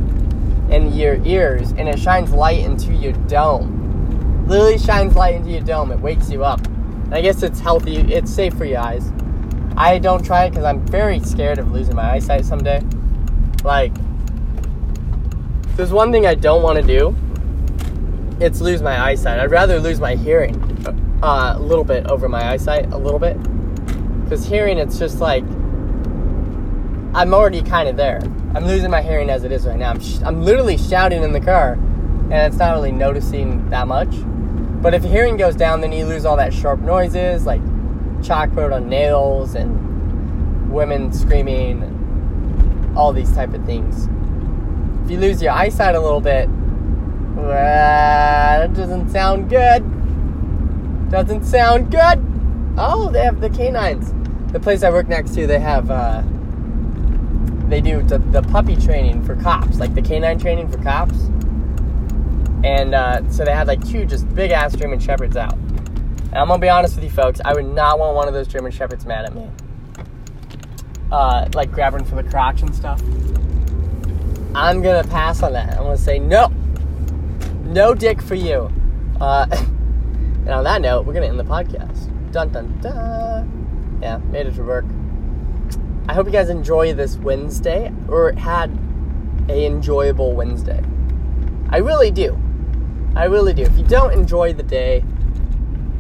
and 0.71 0.95
your 0.95 1.23
ears, 1.25 1.71
and 1.73 1.89
it 1.89 1.99
shines 1.99 2.33
light 2.33 2.61
into 2.61 2.93
your 2.93 3.13
dome. 3.29 4.47
Literally 4.47 4.79
shines 4.79 5.15
light 5.15 5.35
into 5.35 5.51
your 5.51 5.61
dome. 5.61 5.93
It 5.93 6.01
wakes 6.01 6.31
you 6.31 6.45
up. 6.45 6.61
I 7.13 7.21
guess 7.21 7.43
it's 7.43 7.61
healthy. 7.61 7.97
It's 7.97 8.33
safe 8.33 8.55
for 8.55 8.65
your 8.65 8.81
eyes. 8.81 9.13
I 9.77 9.99
don't 9.99 10.25
try 10.25 10.47
it 10.47 10.51
because 10.51 10.65
I'm 10.65 10.85
very 10.87 11.21
scared 11.21 11.59
of 11.59 11.71
losing 11.71 11.95
my 11.95 12.13
eyesight 12.13 12.45
someday. 12.45 12.83
Like, 13.63 13.93
there's 15.77 15.93
one 15.93 16.11
thing 16.11 16.27
I 16.27 16.35
don't 16.35 16.63
want 16.63 16.79
to 16.79 16.83
do. 16.83 17.15
It's 18.41 18.61
lose 18.61 18.83
my 18.83 18.99
eyesight. 18.99 19.39
I'd 19.39 19.51
rather 19.51 19.79
lose 19.79 20.01
my 20.01 20.17
hearing 20.17 20.57
uh, 21.23 21.55
a 21.57 21.61
little 21.61 21.85
bit 21.85 22.07
over 22.07 22.29
my 22.29 22.51
eyesight, 22.51 22.93
a 22.93 22.99
little 22.99 23.21
bit. 23.21 23.37
Because 24.25 24.47
hearing, 24.47 24.79
it's 24.79 24.99
just 24.99 25.21
like 25.21 25.45
I'm 27.19 27.35
already 27.35 27.63
kind 27.63 27.89
of 27.89 27.97
there. 27.97 28.21
I'm 28.55 28.65
losing 28.65 28.91
my 28.91 29.03
hearing 29.03 29.29
as 29.29 29.45
it 29.45 29.53
is 29.53 29.67
right 29.67 29.77
now. 29.77 29.91
I'm, 29.91 30.01
sh- 30.01 30.21
I'm 30.25 30.43
literally 30.43 30.79
shouting 30.79 31.23
in 31.23 31.33
the 31.33 31.41
car, 31.41 31.73
and 31.73 32.33
it's 32.33 32.57
not 32.57 32.73
really 32.73 32.93
noticing 32.93 33.69
that 33.71 33.87
much. 33.89 34.11
But 34.81 34.95
if 34.95 35.03
your 35.03 35.13
hearing 35.13 35.37
goes 35.37 35.57
down, 35.57 35.81
then 35.81 35.93
you 35.93 36.07
lose 36.07 36.25
all 36.25 36.37
that 36.37 36.55
sharp 36.55 36.81
noises, 36.81 37.45
like 37.45 37.61
chalkboard 38.21 38.75
on 38.75 38.89
nails 38.89 39.55
and 39.55 40.73
women 40.73 41.13
screaming, 41.13 41.83
and 41.83 42.97
all 42.97 43.13
these 43.13 43.33
type 43.33 43.53
of 43.53 43.65
things 43.67 44.09
if 45.09 45.13
you 45.13 45.21
lose 45.21 45.41
your 45.41 45.53
eyesight 45.53 45.95
a 45.95 46.01
little 46.01 46.21
bit, 46.21 46.51
uh, 47.39 48.59
that 48.59 48.75
doesn't 48.75 49.09
sound 49.09 49.49
good. 49.49 49.83
Doesn't 51.11 51.45
sound 51.45 51.91
good. 51.91 52.23
Oh, 52.77 53.09
they 53.11 53.23
have 53.25 53.41
the 53.41 53.49
canines. 53.49 54.13
The 54.53 54.61
place 54.61 54.83
I 54.83 54.91
work 54.91 55.09
next 55.09 55.35
to, 55.37 55.47
they 55.47 55.61
have, 55.61 55.91
uh, 55.91 56.23
they 57.69 57.81
do 57.81 58.03
the, 58.03 58.19
the 58.19 58.43
puppy 58.43 58.77
training 58.77 59.23
for 59.25 59.37
cops, 59.37 59.79
like 59.79 59.95
the 59.95 60.03
canine 60.03 60.39
training 60.39 60.69
for 60.71 60.79
cops. 60.83 61.17
And 62.65 62.95
uh, 62.95 63.29
so 63.31 63.45
they 63.45 63.53
had 63.53 63.67
like 63.67 63.87
two 63.87 64.05
just 64.05 64.33
big 64.35 64.51
ass 64.51 64.75
German 64.75 64.99
Shepherds 64.99 65.37
out. 65.37 65.55
And 65.55 66.37
I'm 66.37 66.49
gonna 66.49 66.59
be 66.59 66.69
honest 66.69 66.97
with 66.97 67.05
you 67.05 67.11
folks, 67.11 67.41
I 67.45 67.53
would 67.53 67.67
not 67.67 67.99
want 67.99 68.17
one 68.17 68.27
of 68.27 68.35
those 68.35 68.49
German 68.49 68.73
Shepherds 68.73 69.07
mad 69.07 69.27
at 69.27 69.35
me. 69.35 69.49
Uh, 71.13 71.49
like 71.55 71.71
grabbing 71.71 72.05
for 72.05 72.17
the 72.17 72.29
crotch 72.29 72.63
and 72.63 72.75
stuff. 72.75 73.01
I'm 74.55 74.83
gonna 74.83 75.07
pass 75.07 75.43
on 75.43 75.53
that. 75.53 75.71
I'm 75.71 75.85
gonna 75.85 75.97
say 75.97 76.19
no, 76.19 76.49
no 77.65 77.95
dick 77.95 78.21
for 78.21 78.35
you. 78.35 78.73
Uh, 79.21 79.47
and 79.53 80.51
on 80.51 80.65
that 80.65 80.81
note, 80.81 81.07
we're 81.07 81.15
gonna 81.15 81.27
end 81.27 81.39
the 81.39 81.45
podcast. 81.45 82.33
Dun 82.33 82.51
dun 82.51 82.79
dun. 82.81 83.99
Yeah, 84.03 84.19
made 84.19 84.47
it 84.47 84.55
to 84.55 84.63
work. 84.63 84.85
I 86.09 86.15
hope 86.15 86.25
you 86.25 86.33
guys 86.33 86.49
enjoy 86.49 86.95
this 86.95 87.17
Wednesday 87.17 87.93
or 88.09 88.33
had 88.33 88.71
a 89.51 89.67
enjoyable 89.67 90.33
Wednesday. 90.33 90.83
I 91.69 91.79
really 91.79 92.11
do. 92.11 92.39
I 93.15 93.25
really 93.25 93.53
do. 93.53 93.63
If 93.63 93.77
you 93.77 93.85
don't 93.85 94.15
enjoy 94.15 94.55
the 94.55 94.63
day, 94.63 95.05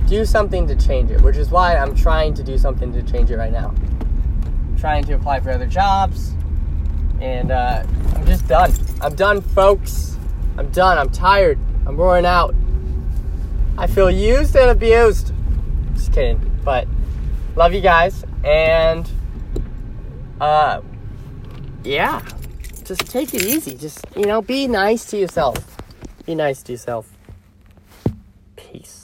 do 0.06 0.24
something 0.24 0.66
to 0.66 0.74
change 0.74 1.10
it, 1.10 1.20
which 1.20 1.36
is 1.36 1.50
why 1.50 1.76
I'm 1.76 1.94
trying 1.94 2.32
to 2.34 2.42
do 2.42 2.56
something 2.56 2.90
to 2.94 3.02
change 3.02 3.30
it 3.30 3.36
right 3.36 3.52
now. 3.52 3.74
I'm 3.76 4.76
trying 4.78 5.04
to 5.04 5.12
apply 5.12 5.40
for 5.40 5.50
other 5.50 5.66
jobs, 5.66 6.32
and 7.20 7.50
uh, 7.50 7.84
I'm 8.14 8.24
just 8.24 8.48
done. 8.48 8.72
I'm 9.02 9.14
done, 9.14 9.42
folks. 9.42 10.16
I'm 10.56 10.70
done. 10.70 10.96
I'm 10.96 11.10
tired. 11.10 11.58
I'm 11.86 11.98
roaring 11.98 12.24
out. 12.24 12.54
I 13.76 13.86
feel 13.86 14.10
used 14.10 14.56
and 14.56 14.70
abused. 14.70 15.34
Just 15.92 16.14
kidding. 16.14 16.60
But 16.64 16.88
love 17.56 17.74
you 17.74 17.82
guys. 17.82 18.24
And 18.42 19.10
uh 20.40 20.80
yeah. 21.84 22.22
Just 22.84 23.06
take 23.06 23.34
it 23.34 23.44
easy. 23.44 23.74
Just, 23.74 24.04
you 24.16 24.24
know, 24.24 24.40
be 24.40 24.66
nice 24.66 25.04
to 25.06 25.18
yourself. 25.18 25.76
Be 26.24 26.34
nice 26.34 26.62
to 26.64 26.72
yourself. 26.72 27.10
Peace. 28.56 28.97